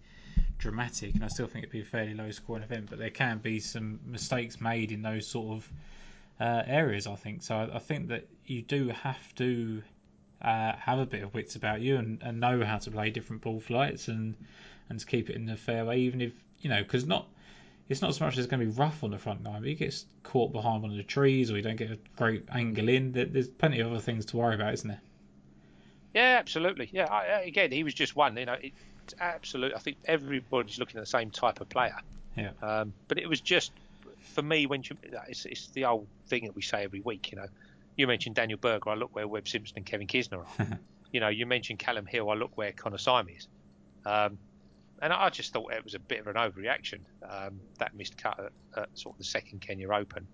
[0.58, 2.88] dramatic, and I still think it'd be a fairly low scoring event.
[2.90, 5.72] But there can be some mistakes made in those sort of
[6.40, 7.06] uh, areas.
[7.06, 7.56] I think so.
[7.56, 9.82] I, I, think that you do have to
[10.42, 13.42] uh, have a bit of wits about you and, and know how to play different
[13.42, 14.34] ball flights and
[14.88, 17.26] and to keep it in the fairway, even if you know, because not
[17.88, 19.68] it's not so much as it's going to be rough on the front nine, but
[19.68, 22.88] you get caught behind one of the trees or you don't get a great angle
[22.88, 23.12] in.
[23.12, 25.00] There's plenty of other things to worry about, isn't there?
[26.14, 26.88] Yeah, absolutely.
[26.92, 28.36] Yeah, I, again, he was just one.
[28.36, 29.74] You know, it's absolute.
[29.74, 31.96] I think everybody's looking at the same type of player.
[32.36, 32.50] Yeah.
[32.62, 33.72] Um, but it was just
[34.32, 34.96] for me when you,
[35.28, 37.32] it's, it's the old thing that we say every week.
[37.32, 37.46] You know,
[37.96, 38.90] you mentioned Daniel Berger.
[38.90, 40.78] I look where Webb Simpson and Kevin Kisner are.
[41.12, 42.30] you know, you mentioned Callum Hill.
[42.30, 43.46] I look where Connor Syme is.
[44.06, 44.38] Um,
[45.02, 47.00] and I just thought it was a bit of an overreaction.
[47.28, 50.26] Um, that missed cut at, at, sort of the second Kenya Open.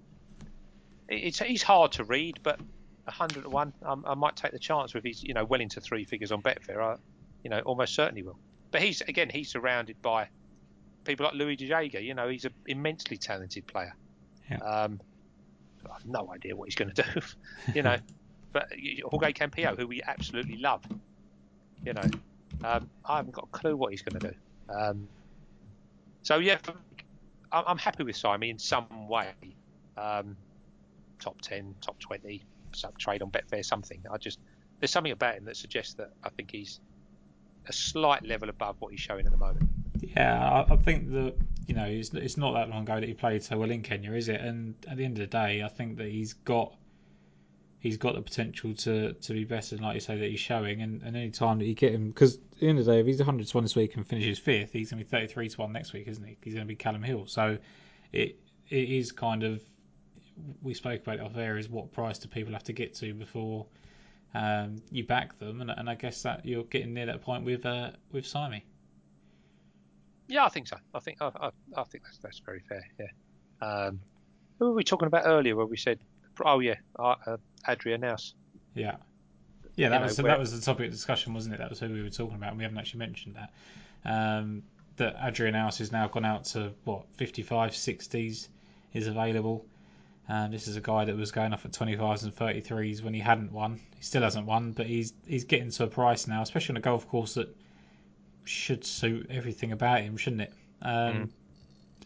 [1.09, 2.61] It's he's hard to read, but
[3.05, 5.81] 100 to one, um, I might take the chance with he's you know well into
[5.81, 6.79] three figures on Betfair.
[6.81, 6.97] I,
[7.43, 8.39] you know, almost certainly will.
[8.71, 10.29] But he's again, he's surrounded by
[11.05, 12.03] people like Louis DeJager.
[12.03, 13.95] You know, he's an immensely talented player.
[14.51, 14.59] Yeah.
[14.59, 15.01] Um,
[15.89, 17.21] I have no idea what he's going to do.
[17.75, 17.97] you know,
[18.53, 18.69] but
[19.05, 20.83] Jorge Campillo, who we absolutely love.
[21.85, 22.11] You know,
[22.63, 24.35] um, I haven't got a clue what he's going to do.
[24.75, 25.09] Um,
[26.23, 26.59] so yeah,
[27.53, 29.33] I'm happy with Syme in some way.
[29.97, 30.37] Um,
[31.19, 32.43] top ten, top twenty,
[32.73, 34.03] some trade on Betfair, something.
[34.11, 34.39] I just
[34.79, 36.81] there's something about him that suggests that I think he's
[37.67, 39.69] a slight level above what he's showing at the moment.
[40.01, 41.35] Yeah, I, think that
[41.67, 44.13] you know it's, it's not that long ago that he played so well in Kenya,
[44.13, 44.41] is it?
[44.41, 46.75] And at the end of the day, I think that he's got
[47.81, 50.83] he's got the potential to, to be better than like you say that he's showing.
[50.83, 53.07] And, and any time that you get him, because the end of the day, if
[53.07, 55.61] he's 100 to one this week and finishes fifth, he's going to be 33 to
[55.61, 56.37] one next week, isn't he?
[56.43, 57.27] He's going to be Callum Hill.
[57.27, 57.59] So
[58.13, 58.39] it
[58.69, 59.61] it is kind of
[60.63, 63.13] we spoke about it off air is what price do people have to get to
[63.13, 63.67] before
[64.35, 67.67] um, you back them, and, and I guess that you're getting near that point with
[67.67, 68.63] uh, with Syme.
[70.29, 70.77] Yeah, I think so.
[70.95, 72.87] I think I, I, I think that's that's very fair.
[72.99, 73.07] Yeah.
[73.67, 74.01] Um,
[74.59, 75.57] who were we talking about earlier?
[75.57, 75.99] Where we said,
[76.45, 77.37] oh yeah, uh, uh
[77.67, 78.35] Adri Arnaus.
[78.75, 78.97] Yeah.
[79.81, 81.59] Yeah, that you was know, that was the topic of discussion, wasn't it?
[81.59, 83.51] That was who we were talking about, and we haven't actually mentioned that.
[84.05, 84.63] Um,
[84.97, 88.49] that Adri Arnaus has now gone out to what 55, 60s
[88.93, 89.65] is available.
[90.29, 93.21] Um, this is a guy that was going off at 25s and 33s when he
[93.21, 93.81] hadn't won.
[93.97, 96.83] He still hasn't won, but he's he's getting to a price now, especially on a
[96.83, 97.49] golf course that
[98.45, 100.53] should suit everything about him, shouldn't it?
[100.83, 101.29] Um, mm.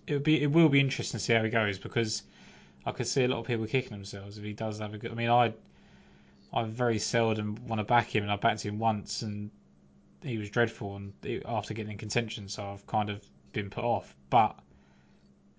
[0.07, 2.23] It would be it will be interesting to see how he goes because
[2.87, 5.11] I could see a lot of people kicking themselves if he does have a good.
[5.11, 5.53] I mean, I
[6.55, 9.51] I very seldom want to back him, and I backed him once, and
[10.23, 11.13] he was dreadful, and
[11.45, 14.15] after getting in contention, so I've kind of been put off.
[14.31, 14.57] But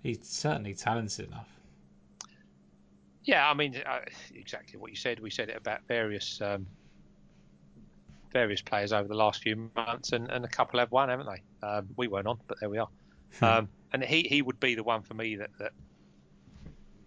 [0.02, 1.50] he's certainly talented enough.
[3.26, 4.00] Yeah, I mean, uh,
[4.34, 5.20] exactly what you said.
[5.20, 6.66] We said it about various um,
[8.32, 11.68] various players over the last few months, and, and a couple have won, haven't they?
[11.68, 12.90] Um, we weren't on, but there we are.
[13.40, 13.46] Hmm.
[13.46, 15.72] Um, and he, he would be the one for me that, that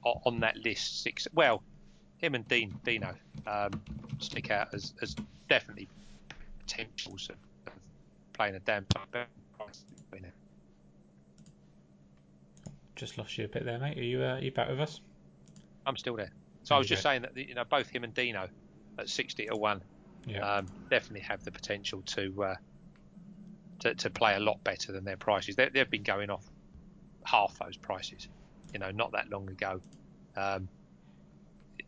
[0.04, 1.02] on that list.
[1.02, 1.62] Six, well,
[2.18, 3.14] him and Dean Dino
[3.48, 3.70] um,
[4.18, 5.16] stick out as, as
[5.48, 5.88] definitely
[6.60, 7.36] potentials of,
[7.66, 7.72] of
[8.32, 9.08] playing a damn top
[12.96, 13.96] Just lost you a bit there, mate.
[13.96, 15.00] Are you uh, are you back with us?
[15.86, 16.30] I'm still there.
[16.64, 18.48] So I was just saying that you know both him and Dino
[18.98, 19.80] at 60 to one
[20.26, 20.56] yeah.
[20.56, 22.54] um, definitely have the potential to, uh,
[23.80, 25.56] to to play a lot better than their prices.
[25.56, 26.44] They, have been going off
[27.24, 28.28] half those prices,
[28.72, 29.80] you know, not that long ago.
[30.36, 30.68] Um,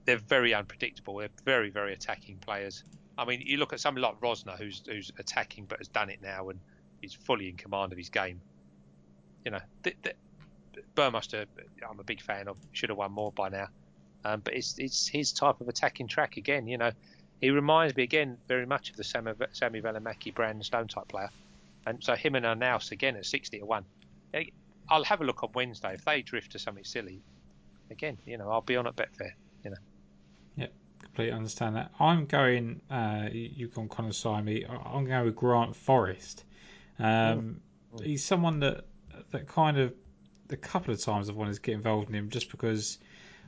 [0.05, 1.17] they're very unpredictable.
[1.17, 2.85] They're very very attacking players.
[3.19, 6.21] I mean, you look at someone like Rozner, who's who's attacking but has done it
[6.23, 6.59] now and
[7.03, 8.41] is fully in command of his game.
[9.45, 9.97] You know, th-
[10.95, 11.47] Burmester,
[11.89, 12.57] I'm a big fan of.
[12.73, 13.69] Should have won more by now.
[14.25, 16.67] Um, but it's it's his type of attacking track again.
[16.67, 16.93] You know,
[17.41, 21.31] he reminds me again very much of the Sami, Sami Välimäki Brandon Stone type player.
[21.87, 23.85] And so him and Arnaus again at 60 to 1.
[24.91, 25.95] I'll have a look on Wednesday.
[25.95, 27.23] If they drift to something silly,
[27.91, 29.33] again, you know, I'll be on at Betfair,
[29.65, 29.77] you know.
[31.11, 31.91] Completely understand that.
[31.99, 34.65] I'm going, uh, you've gone kind of Simi.
[34.67, 36.45] I'm going with Grant Forrest.
[36.99, 37.61] Um,
[37.97, 38.05] mm.
[38.05, 38.85] He's someone that
[39.33, 39.93] that kind of,
[40.51, 42.99] a couple of times I've wanted to get involved in him just because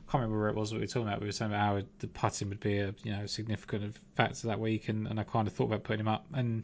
[0.07, 1.21] I can't remember where it was what we were talking about.
[1.21, 4.59] We were saying about how the putting would be a you know significant factor that
[4.59, 6.25] week, and, and I kind of thought about putting him up.
[6.33, 6.63] And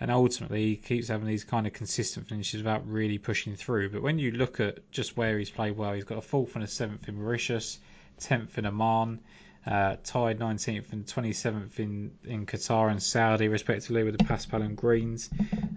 [0.00, 3.90] and ultimately he keeps having these kind of consistent finishes without really pushing through.
[3.90, 6.64] But when you look at just where he's played well, he's got a fourth and
[6.64, 7.78] a seventh in Mauritius,
[8.18, 9.20] tenth in Oman,
[9.68, 15.28] uh, tied 19th and 27th in, in Qatar and Saudi, respectively, with the Paspalum Greens.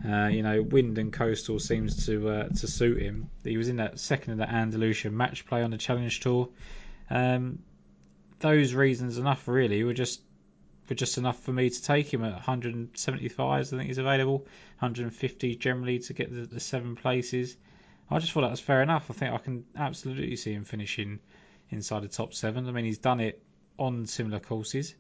[0.07, 3.29] Uh, you know, wind and coastal seems to uh, to suit him.
[3.43, 6.47] He was in that second of the Andalucia match play on the Challenge Tour.
[7.09, 7.59] Um,
[8.39, 10.21] those reasons enough, really, were just
[10.87, 13.59] were just enough for me to take him at 175.
[13.59, 14.39] I think he's available.
[14.79, 17.57] 150 generally to get the, the seven places.
[18.09, 19.11] I just thought that was fair enough.
[19.11, 21.19] I think I can absolutely see him finishing
[21.69, 22.69] inside the top seven.
[22.69, 23.41] I mean, he's done it
[23.77, 24.95] on similar courses,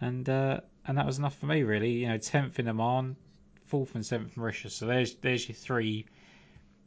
[0.00, 1.92] and uh, and that was enough for me really.
[1.92, 3.16] You know, tenth in Oman,
[3.66, 4.74] fourth and seventh Mauritius.
[4.74, 6.06] So there's there's your three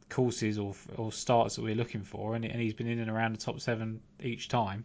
[0.08, 3.32] courses or or starts that we're looking for, and, and he's been in and around
[3.32, 4.84] the top seven each time,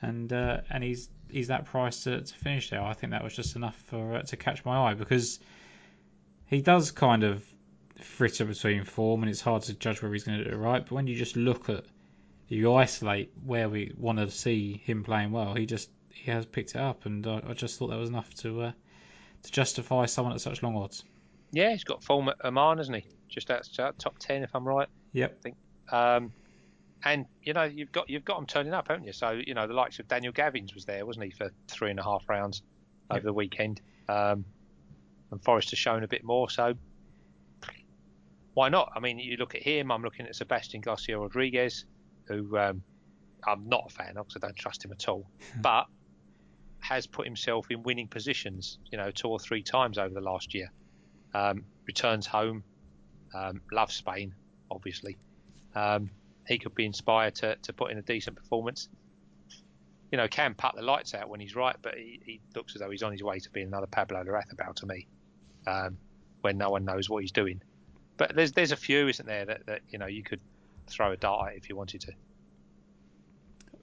[0.00, 2.82] and uh, and he's he's that price to, to finish there.
[2.82, 5.38] I think that was just enough for uh, to catch my eye because
[6.46, 7.44] he does kind of
[8.00, 10.82] fritter between form, and it's hard to judge whether he's going to do it right.
[10.82, 11.84] But when you just look at
[12.56, 16.74] you isolate where we want to see him playing well, he just he has picked
[16.74, 18.72] it up, and I, I just thought that was enough to uh,
[19.44, 21.04] to justify someone at such long odds.
[21.52, 23.04] Yeah, he's got form at Oman, hasn't he?
[23.28, 24.88] Just outside top ten, if I'm right.
[25.12, 25.36] Yep.
[25.38, 25.56] I think.
[25.90, 26.32] Um,
[27.04, 29.12] and you know you've got you've got them turning up, haven't you?
[29.12, 32.00] So you know the likes of Daniel Gavins was there, wasn't he, for three and
[32.00, 32.62] a half rounds
[33.10, 34.44] over the weekend, um,
[35.30, 36.50] and Forrest has shown a bit more.
[36.50, 36.74] So
[38.54, 38.92] why not?
[38.96, 39.92] I mean, you look at him.
[39.92, 41.84] I'm looking at Sebastian Garcia Rodriguez,
[42.30, 42.82] who um,
[43.46, 45.26] I'm not a fan of because I don't trust him at all,
[45.60, 45.86] but
[46.80, 50.54] has put himself in winning positions, you know, two or three times over the last
[50.54, 50.70] year.
[51.34, 52.64] Um, returns home,
[53.34, 54.34] um, loves Spain,
[54.70, 55.18] obviously.
[55.74, 56.10] Um,
[56.46, 58.88] he could be inspired to, to put in a decent performance.
[60.10, 62.80] You know, can put the lights out when he's right, but he, he looks as
[62.80, 65.06] though he's on his way to being another Pablo Larrazabal to me,
[65.66, 65.98] um,
[66.40, 67.62] when no one knows what he's doing.
[68.16, 70.40] But there's there's a few, isn't there, that, that you know you could
[70.90, 72.12] throw a dart if you wanted to.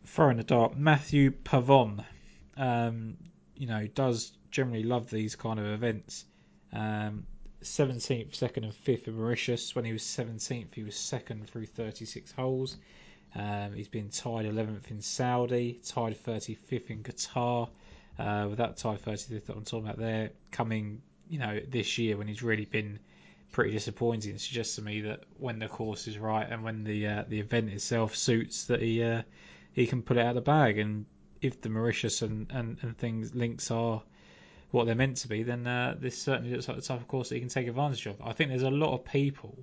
[0.05, 2.03] Throwing a dart, Matthieu Pavon,
[2.55, 3.17] um,
[3.55, 6.25] you know, does generally love these kind of events.
[6.71, 7.25] Um,
[7.63, 9.75] 17th, 2nd, and 5th in Mauritius.
[9.75, 12.77] When he was 17th, he was second through 36 holes.
[13.35, 17.69] Um, he's been tied 11th in Saudi, tied 35th in Qatar.
[18.17, 22.17] Uh, with that tied 35th that I'm talking about there, coming you know this year
[22.17, 22.99] when he's really been
[23.51, 24.35] pretty disappointing.
[24.35, 27.39] It suggests to me that when the course is right and when the uh, the
[27.39, 29.23] event itself suits, that he uh,
[29.73, 30.77] he can put it out of the bag.
[30.77, 31.05] And
[31.41, 34.01] if the Mauritius and, and, and things links are
[34.71, 37.29] what they're meant to be, then uh, this certainly looks like the type of course
[37.29, 38.21] that he can take advantage of.
[38.21, 39.57] I think there's a lot of people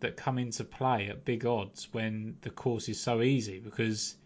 [0.00, 4.16] that come into play at big odds when the course is so easy because,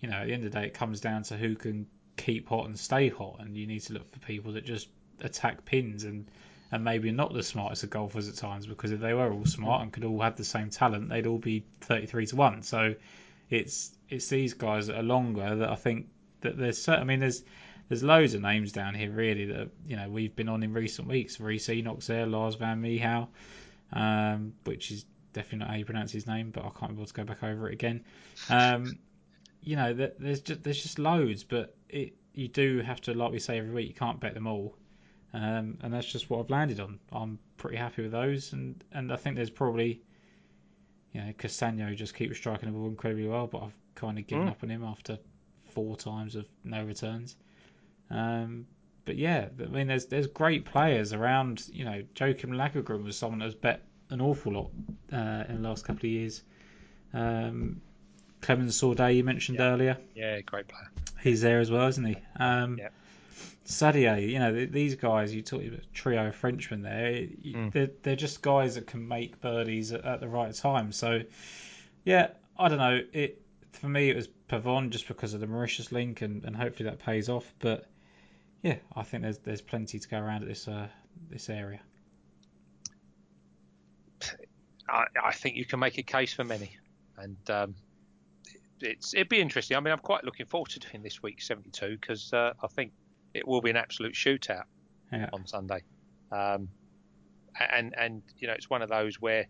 [0.00, 2.48] you know, at the end of the day, it comes down to who can keep
[2.48, 4.88] hot and stay hot, and you need to look for people that just
[5.20, 6.30] attack pins and
[6.70, 9.82] and maybe not the smartest of golfers at times because if they were all smart
[9.82, 12.62] and could all have the same talent, they'd all be 33 to one.
[12.62, 12.94] So
[13.50, 16.08] it's it's these guys that are longer that I think
[16.40, 17.02] that there's certain.
[17.02, 17.42] I mean, there's
[17.88, 21.08] there's loads of names down here really that you know we've been on in recent
[21.08, 21.40] weeks.
[21.40, 23.28] Rhys Enoch's there, Lars Van Meehow,
[23.92, 27.06] um, which is definitely not how you pronounce his name, but I can't be able
[27.06, 28.04] to go back over it again.
[28.50, 28.98] Um,
[29.62, 33.40] you know, there's just there's just loads, but it you do have to, like we
[33.40, 34.76] say every week, you can't bet them all,
[35.32, 36.98] um, and that's just what I've landed on.
[37.12, 40.00] I'm pretty happy with those, and and I think there's probably,
[41.12, 44.46] you know, Castagno just keeps striking the ball incredibly well, but I've kind of given
[44.46, 44.50] mm.
[44.50, 45.18] up on him after
[45.70, 47.36] four times of no returns.
[48.10, 48.66] Um,
[49.04, 51.64] but yeah, I mean, there's there's great players around.
[51.72, 54.70] You know, Joakim Lagergren was someone that's bet an awful lot
[55.12, 56.42] uh, in the last couple of years.
[57.12, 57.80] Um,
[58.40, 59.64] Clement Sordet, you mentioned yeah.
[59.64, 59.98] earlier.
[60.14, 60.88] Yeah, great player.
[61.22, 62.16] He's there as well, isn't he?
[62.38, 62.88] Um, yeah.
[63.64, 67.72] Sadier, you know, these guys, you talk about trio of Frenchmen there, mm.
[67.72, 70.92] they're, they're just guys that can make birdies at, at, the right time.
[70.92, 71.20] So,
[72.04, 72.28] yeah,
[72.58, 73.00] I don't know.
[73.12, 76.88] It for me, it was Pavon just because of the Mauritius link, and, and hopefully
[76.88, 77.52] that pays off.
[77.58, 77.86] But
[78.62, 80.88] yeah, I think there's there's plenty to go around at this uh,
[81.30, 81.80] this area.
[84.88, 86.76] I, I think you can make a case for many,
[87.18, 87.74] and um,
[88.80, 89.76] it's it'd be interesting.
[89.76, 92.92] I mean, I'm quite looking forward to doing this week 72 because uh, I think
[93.34, 94.64] it will be an absolute shootout
[95.12, 95.28] Yeah.
[95.32, 95.82] on Sunday,
[96.32, 96.68] um,
[97.58, 99.46] and and you know it's one of those where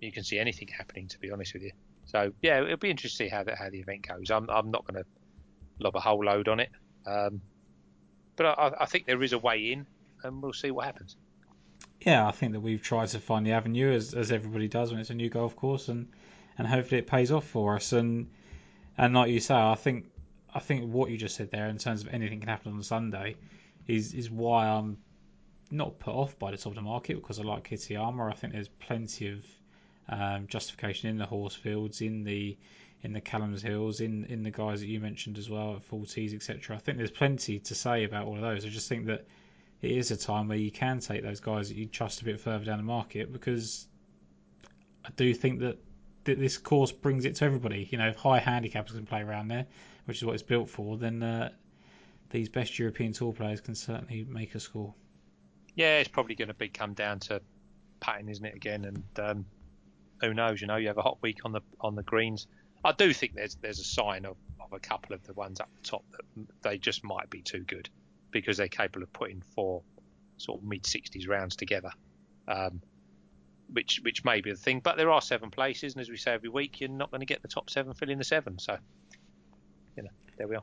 [0.00, 1.08] you can see anything happening.
[1.08, 1.72] To be honest with you,
[2.06, 4.30] so yeah, it'll be interesting to see how the how the event goes.
[4.30, 5.08] I'm I'm not going to
[5.80, 6.70] lob a whole load on it,
[7.06, 7.40] um,
[8.36, 9.86] but I, I think there is a way in,
[10.22, 11.16] and we'll see what happens.
[12.00, 15.00] Yeah, I think that we've tried to find the avenue as as everybody does when
[15.00, 16.08] it's a new golf course, and
[16.56, 17.92] and hopefully it pays off for us.
[17.92, 18.30] And
[18.96, 20.06] and like you say, I think
[20.54, 23.36] I think what you just said there in terms of anything can happen on Sunday
[23.86, 24.98] is is why I'm
[25.70, 28.30] not put off by the top of the market because I like Kitayama.
[28.30, 29.44] I think there's plenty of
[30.08, 32.56] um, justification in the horse fields, in the
[33.02, 36.06] in the Callums Hills, in in the guys that you mentioned as well at full
[36.06, 36.76] tees, etc.
[36.76, 38.64] I think there's plenty to say about all of those.
[38.64, 39.26] I just think that
[39.82, 42.40] it is a time where you can take those guys that you trust a bit
[42.40, 43.86] further down the market because
[45.04, 45.78] I do think that
[46.24, 47.88] this course brings it to everybody.
[47.90, 49.66] You know, high handicappers can play around there,
[50.08, 51.50] which is what it's built for, then uh,
[52.30, 54.94] these best European tour players can certainly make a score.
[55.74, 57.42] Yeah, it's probably going to be come down to
[58.00, 58.54] pattern, isn't it?
[58.54, 59.44] Again, and um,
[60.22, 60.62] who knows?
[60.62, 62.46] You know, you have a hot week on the on the greens.
[62.82, 65.68] I do think there's there's a sign of, of a couple of the ones up
[65.74, 67.90] the top that they just might be too good
[68.30, 69.82] because they're capable of putting four
[70.38, 71.90] sort of mid 60s rounds together,
[72.48, 72.80] um,
[73.70, 74.80] which which may be the thing.
[74.80, 77.26] But there are seven places, and as we say every week, you're not going to
[77.26, 78.58] get the top seven filling the seven.
[78.58, 78.78] So,
[79.98, 80.62] you know, there we are.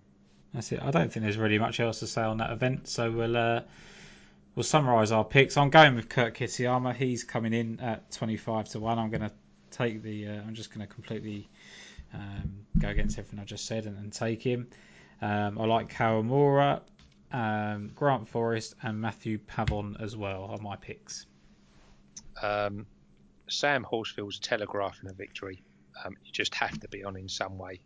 [0.54, 0.80] That's it.
[0.82, 3.62] I don't think there's really much else to say on that event, so we'll uh,
[4.56, 5.58] we'll summarise our picks.
[5.58, 6.96] I'm going with Kurt Kitayama.
[6.96, 8.98] He's coming in at 25 to one.
[8.98, 9.32] I'm going to
[9.72, 10.30] take the.
[10.30, 11.50] Uh, I'm just going to completely
[12.14, 14.68] um, go against everything I just said and, and take him.
[15.22, 16.80] Um, I like Kawamura,
[17.34, 21.26] um, Grant Forrest, and Matthieu Pavon as well are my picks.
[22.42, 22.86] Um,
[23.50, 25.62] Sam Horsfield's telegraphing a victory.
[26.06, 27.82] Um, you just have to be on in some way.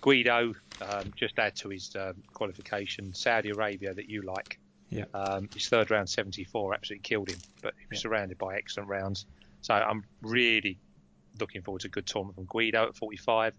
[0.00, 3.12] Guido, um, just add to his um, qualification.
[3.14, 4.58] Saudi Arabia that you like.
[4.90, 5.04] Yeah.
[5.14, 8.02] Um, his third round 74 absolutely killed him, but he was Yeah.
[8.02, 9.26] surrounded by excellent rounds.
[9.62, 10.78] So I'm really
[11.40, 13.54] looking forward to a good tournament from Guido at 45.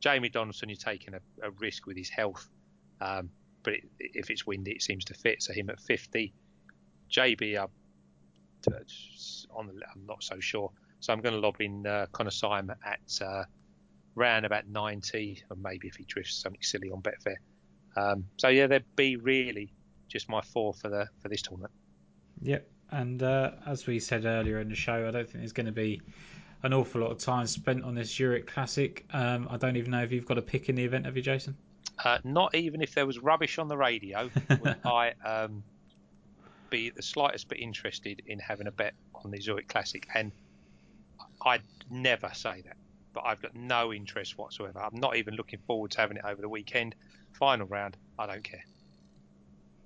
[0.00, 2.46] Jamie Donaldson, you're taking a, a risk with his health,
[3.00, 3.30] um,
[3.62, 5.42] but it, if it's windy, it seems to fit.
[5.42, 6.32] So him at 50.
[7.10, 7.70] JB, up
[8.62, 8.72] to,
[9.54, 10.70] on the, I'm not so sure.
[11.00, 13.44] So I'm going to lob in uh, Connor Syme at uh,
[14.16, 17.36] round about 90, or maybe if he drifts something silly on Betfair.
[17.96, 19.72] Um, so yeah, there'd be really
[20.08, 21.72] just my four for the for this tournament.
[22.42, 22.68] Yep.
[22.90, 25.72] And uh, as we said earlier in the show, I don't think there's going to
[25.72, 26.00] be
[26.62, 29.04] an awful lot of time spent on this Zurich Classic.
[29.12, 31.22] Um, I don't even know if you've got a pick in the event, have you,
[31.22, 31.56] Jason?
[32.04, 35.62] Uh, not even if there was rubbish on the radio would I um,
[36.70, 40.06] be the slightest bit interested in having a bet on the Zurich Classic.
[40.14, 40.32] And
[41.44, 42.76] I'd never say that,
[43.16, 44.78] but I've got no interest whatsoever.
[44.78, 46.94] I'm not even looking forward to having it over the weekend.
[47.32, 48.62] Final round, I don't care.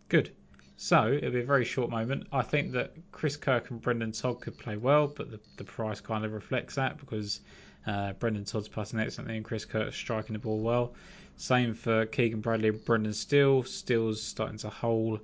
[0.09, 0.35] Good.
[0.77, 2.27] So it'll be a very short moment.
[2.33, 6.01] I think that Chris Kirk and Brendon Todd could play well, but the, the price
[6.01, 7.41] kind of reflects that because
[7.87, 10.95] uh, Brendon Todd's passing excellently and Chris Kirk's striking the ball well.
[11.37, 13.63] Same for Keegan Bradley and Brendan Steele.
[13.63, 15.21] Steele's starting to hole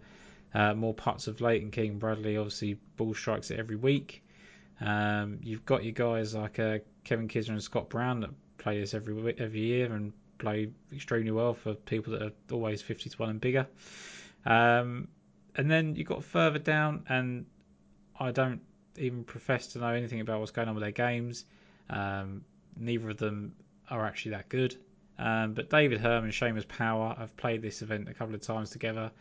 [0.55, 4.23] uh, more putts of late, and Keegan Bradley obviously ball strikes it every week.
[4.81, 8.93] Um, you've got your guys like uh, Kevin Kisner and Scott Brown that play this
[8.93, 13.31] every every year and play extremely well for people that are always 50 to 1
[13.31, 13.67] and bigger.
[14.45, 15.09] Um,
[15.55, 17.47] and then you got further down, and
[18.19, 18.61] I don't
[18.97, 21.45] even profess to know anything about what's going on with their games.
[21.89, 22.45] Um,
[22.77, 23.55] neither of them
[23.89, 24.77] are actually that good.
[25.19, 28.71] Um, but David Hearn and Seamus Power have played this event a couple of times
[28.71, 29.13] together,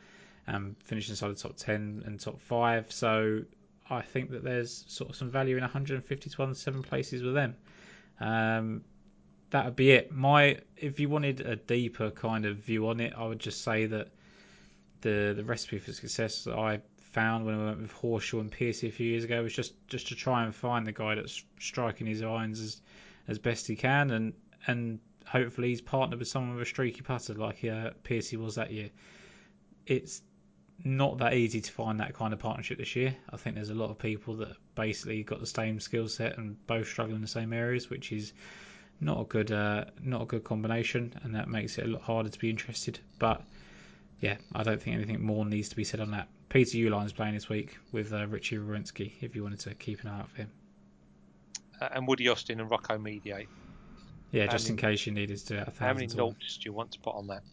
[0.47, 2.91] and finished inside the top 10 and top 5.
[2.91, 3.43] So
[3.89, 7.35] I think that there's sort of some value in 150 to 1 seven places with
[7.35, 7.55] them.
[8.19, 8.83] Um,
[9.49, 10.11] that would be it.
[10.11, 13.85] My if you wanted a deeper kind of view on it, I would just say
[13.85, 14.09] that
[15.01, 18.89] the the recipe for success that I found when I went with Horschel and Piercy
[18.89, 22.07] a few years ago was just just to try and find the guy that's striking
[22.07, 22.81] his irons as
[23.27, 24.33] as best he can, and
[24.67, 28.71] and hopefully he's partnered with someone with a streaky putter like uh, Piercy was that
[28.71, 28.89] year.
[29.85, 30.21] It's
[30.83, 33.15] not that easy to find that kind of partnership this year.
[33.29, 36.55] I think there's a lot of people that basically got the same skill set and
[36.67, 38.33] both struggle in the same areas, which is
[38.99, 42.29] not a good uh, not a good combination, and that makes it a lot harder
[42.29, 42.99] to be interested.
[43.19, 43.41] But
[44.19, 46.27] yeah, I don't think anything more needs to be said on that.
[46.49, 50.07] Peter Uihlein's playing this week with uh, Richy Werenski, if you wanted to keep an
[50.07, 50.51] eye out for him.
[51.81, 53.49] Uh, and Woody Austin and Rocco Mediate.
[54.31, 55.69] Yeah, just in case you needed to do it.
[55.79, 56.33] How many thousand to one.
[56.33, 57.43] noughts do you want to put on that?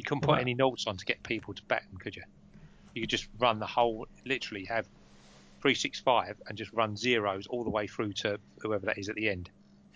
[0.00, 2.22] You couldn't put any notes on to get people to back them, could you?
[2.94, 4.86] You could just run the whole, literally have
[5.60, 9.28] 365 and just run zeros all the way through to whoever that is at the
[9.28, 9.50] end,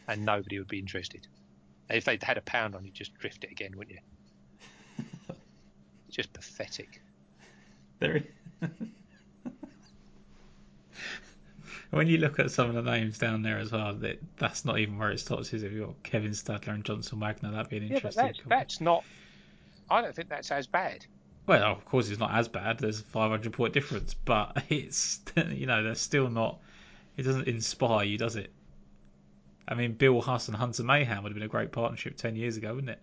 [0.07, 1.27] and nobody would be interested.
[1.89, 5.05] And if they'd had a pound on, you'd just drift it again, wouldn't you?
[6.09, 7.01] It's just pathetic.
[7.99, 8.25] There is-
[11.93, 14.79] when you look at some of the names down there as well, that that's not
[14.79, 15.73] even where it stops, is it?
[15.73, 17.51] You've got Kevin Stadler and Johnson Wagner.
[17.53, 18.25] That'd be an Yeah, but interesting.
[18.27, 19.03] that's, that's not.
[19.91, 21.07] I don't think that's as bad.
[21.47, 22.79] Well, of course, it's not as bad.
[22.79, 26.61] There's a 500 point difference, but it's you know, there's still not.
[27.17, 28.51] It doesn't inspire you, does it?
[29.67, 32.57] I mean, Bill Haas and Hunter Mahan would have been a great partnership 10 years
[32.57, 33.01] ago, wouldn't it?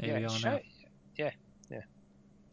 [0.00, 0.60] Here yeah, we are it's now.
[1.16, 1.30] yeah,
[1.70, 1.80] yeah,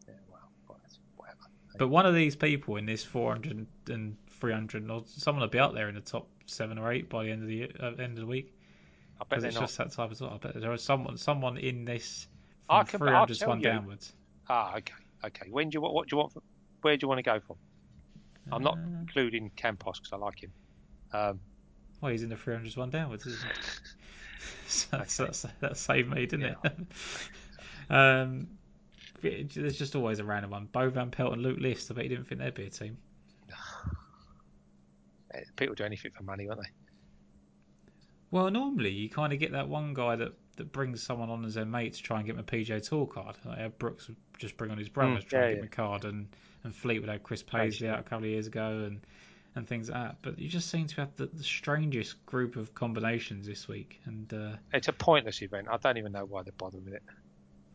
[0.08, 0.14] yeah.
[0.30, 0.80] Well, well,
[1.18, 1.38] whatever.
[1.78, 5.74] But one of these people in this 400 and 300, or someone will be up
[5.74, 8.18] there in the top seven or eight by the end of the year, uh, end
[8.18, 8.54] of the week.
[9.22, 9.62] I bet it's not.
[9.62, 10.34] just that type of sort.
[10.34, 12.28] I bet there is someone, someone in this
[12.70, 13.64] I from can- I'll 300 to tell one you.
[13.66, 14.14] downwards.
[14.48, 14.94] Ah, okay,
[15.26, 15.48] okay.
[15.50, 15.94] When do you want?
[15.94, 16.34] What do you want?
[16.34, 16.42] From,
[16.82, 17.58] where do you want to go from?
[18.52, 20.52] I'm not Uh, including Campos because I like him.
[21.14, 21.40] Um,
[22.02, 23.54] Well, he's in the 300 one downwards, isn't he?
[24.68, 25.28] so that's, Okay.
[25.28, 26.72] that's, that saved me, didn't it?
[27.90, 28.48] um,
[29.22, 30.66] it- there's just always a random one.
[30.72, 31.92] Bo Van Pelt and Luke List.
[31.92, 32.98] I bet you didn't think they'd be a team.
[35.58, 36.70] people do anything for money, won't they?
[38.32, 41.56] Well, normally you kind of get that one guy that, that brings someone on as
[41.56, 43.38] their mate to try and get him a PGA Tour card.
[43.44, 45.76] Like Brooks would just bring on his brothers to try yeah, and get him a
[45.76, 46.28] card, and,
[46.64, 49.02] and Fleetwood had Chris Paisley out a couple of years ago, and,
[49.56, 50.16] and things like that.
[50.22, 54.00] But you just seem to have the, the strangest group of combinations this week.
[54.06, 55.68] And uh, It's a pointless event.
[55.72, 57.04] I don't even know why they're bothering with it.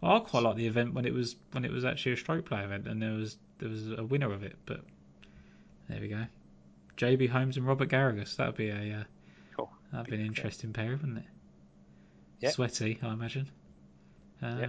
[0.01, 2.47] well, I quite like the event when it was when it was actually a stroke
[2.47, 4.57] play event, and there was there was a winner of it.
[4.67, 4.83] But
[5.89, 6.25] there we go.
[6.97, 8.37] JB Holmes and Robert Garrigus.
[8.37, 9.05] That'd be a uh.
[9.95, 11.25] That'd be an interesting pair, wouldn't it?
[12.41, 12.51] Yeah.
[12.51, 13.49] Sweaty, I imagine.
[14.43, 14.67] Um, Yeah.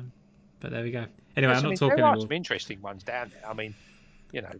[0.59, 1.05] But there we go.
[1.35, 3.49] Anyway, I'm not mean, talking there are some interesting ones down there.
[3.49, 3.75] I mean,
[4.31, 4.51] you know,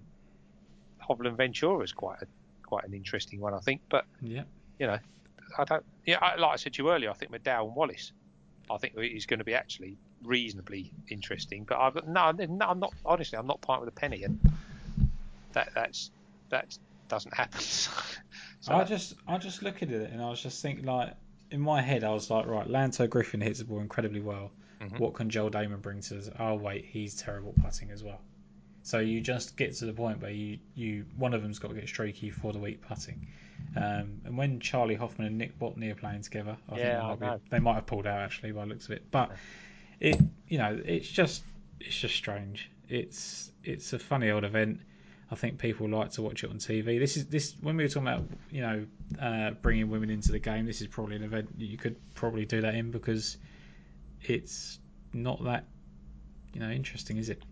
[1.01, 2.27] Hovland Ventura is quite a,
[2.63, 3.81] quite an interesting one, I think.
[3.89, 4.43] But Yeah.
[4.79, 4.97] you know,
[5.57, 5.85] I don't.
[6.05, 8.11] Yeah, I, like I said to you earlier, I think McDowell and Wallace,
[8.69, 11.63] I think is going to be actually reasonably interesting.
[11.63, 12.93] But I've got no, no, I'm not.
[13.05, 14.39] Honestly, I'm not parting with a penny, and
[15.53, 16.11] that that's
[16.49, 16.77] that
[17.07, 17.59] doesn't happen.
[18.61, 21.13] so I just I just look at it and I was just thinking like
[21.51, 24.51] in my head I was like right Lanto Griffin hits the ball incredibly well.
[24.81, 24.99] Mhm.
[24.99, 26.29] What can Joel Dahmen bring to us?
[26.39, 28.21] Oh wait, he's terrible putting as well.
[28.83, 31.73] So you just get to the point where you, you one of them's got to
[31.73, 33.27] get streaky for the week putting.
[33.75, 37.25] Um, and when Charley Hoffman and Nick Watney are playing together, I think Yeah, they
[37.25, 39.09] I might, be, they might have pulled out actually by the looks of it.
[39.09, 39.31] But
[39.99, 41.43] it you know it's just
[41.79, 42.69] it's just strange.
[42.87, 44.81] It's it's a funny old event.
[45.31, 46.99] I think people like to watch it on TV.
[46.99, 48.85] This is this when we were talking about you know
[49.19, 50.65] uh, bringing women into the game.
[50.65, 53.37] This is probably an event you could probably do that in because
[54.21, 54.79] it's
[55.13, 55.65] not that
[56.53, 57.43] you know interesting, is it?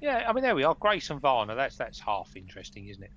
[0.00, 0.74] yeah, I mean, there we are.
[0.74, 1.54] Grace and Varner.
[1.54, 3.10] That's that's half interesting, isn't it?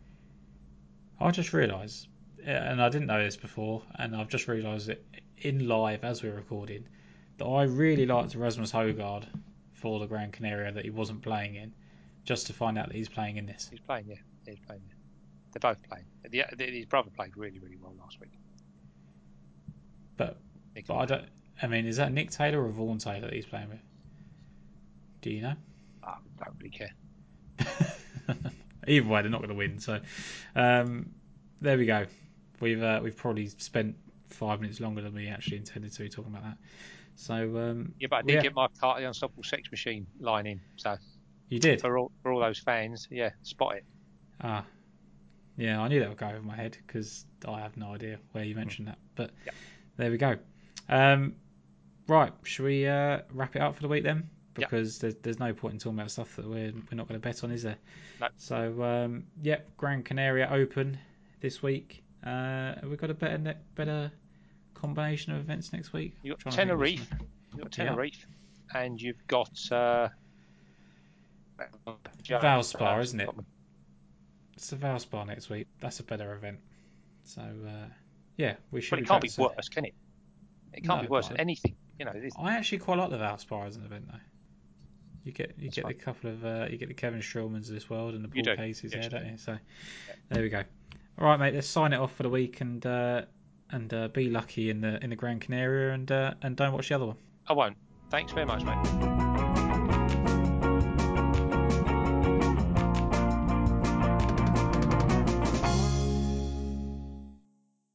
[1.20, 2.08] I just realised,
[2.46, 5.06] and I didn't know this before, and I've just realised it
[5.38, 6.86] in live as we're recording,
[7.38, 9.26] that I really liked Rasmus Hojgaard
[9.72, 11.74] for the Grand Canaria that he wasn't playing in,
[12.26, 13.68] just to find out that he's playing in this.
[13.70, 14.16] He's playing, yeah.
[14.46, 14.94] He's playing, yeah.
[15.54, 16.06] They're both playing.
[16.30, 18.32] The, the, his brother played really, really well last week.
[20.18, 20.38] But
[20.76, 21.26] Nick- but I don't.
[21.62, 23.80] I mean, is that Nick Taylor or Vaughn Taylor that he's playing with?
[25.22, 25.54] Do you know?
[26.04, 26.92] I don't really care.
[28.88, 29.80] Either way, they're not going to win.
[29.80, 30.00] So
[30.56, 31.12] um,
[31.62, 32.06] there we go.
[32.60, 33.96] We've uh, we've probably spent
[34.30, 36.58] five minutes longer than we actually intended to talking about that.
[37.16, 38.42] So um, Yeah, but I did Yeah.
[38.42, 40.60] get my car, the Unstoppable Sex Machine line in.
[40.76, 40.98] So
[41.54, 41.82] you did.
[41.82, 43.86] for all for all those fans, yeah, spot it.
[44.42, 44.66] Ah,
[45.58, 48.44] yeah, I knew that would go over my head because I have no idea where
[48.44, 48.98] you mentioned that.
[49.16, 49.56] But Yep.
[49.98, 50.38] there we go.
[50.90, 51.36] Um,
[52.08, 54.30] right, should we uh, wrap it up for the week then?
[54.58, 54.70] Yep.
[54.70, 57.28] Because there's, there's no point in talking about stuff that we're, we're not going to
[57.28, 57.78] bet on, is there?
[58.22, 58.28] No.
[58.38, 60.98] So, um, yep, Gran Canaria Open
[61.42, 62.04] this week.
[62.24, 64.12] Uh, have we got a better ne- better
[64.76, 66.16] combination of events next week?
[66.24, 67.10] You've got Tenerife.
[67.52, 67.86] You've got Yeah.
[67.86, 68.28] Tenerife,
[68.74, 70.10] and you've got uh,
[72.30, 73.30] Valspar, uh, isn't it?
[74.56, 75.68] It's the Valspar next week.
[75.80, 76.60] That's a better event.
[77.24, 77.88] So, uh,
[78.38, 79.94] yeah, we should But it can't be worse, can it?
[80.74, 81.76] It can't No, be worse than anything.
[82.00, 84.20] You know, I actually quite like the Valspar as an event though.
[85.24, 85.94] You get you That's get fine.
[85.94, 88.42] the couple of uh, you get the Kevin Streelmans of this world and the Paul
[88.42, 88.56] do.
[88.56, 89.38] Cases Yes, there, don't you?
[89.38, 89.58] So
[90.30, 90.64] there we go.
[91.20, 91.54] All right, mate.
[91.54, 93.22] Let's sign it off for the week and uh,
[93.70, 96.90] and uh, be lucky in the in the Grand Canaria and uh, and don't watch
[96.90, 97.18] the other one.
[97.48, 97.78] I won't.
[98.10, 99.33] Thanks very much, mate.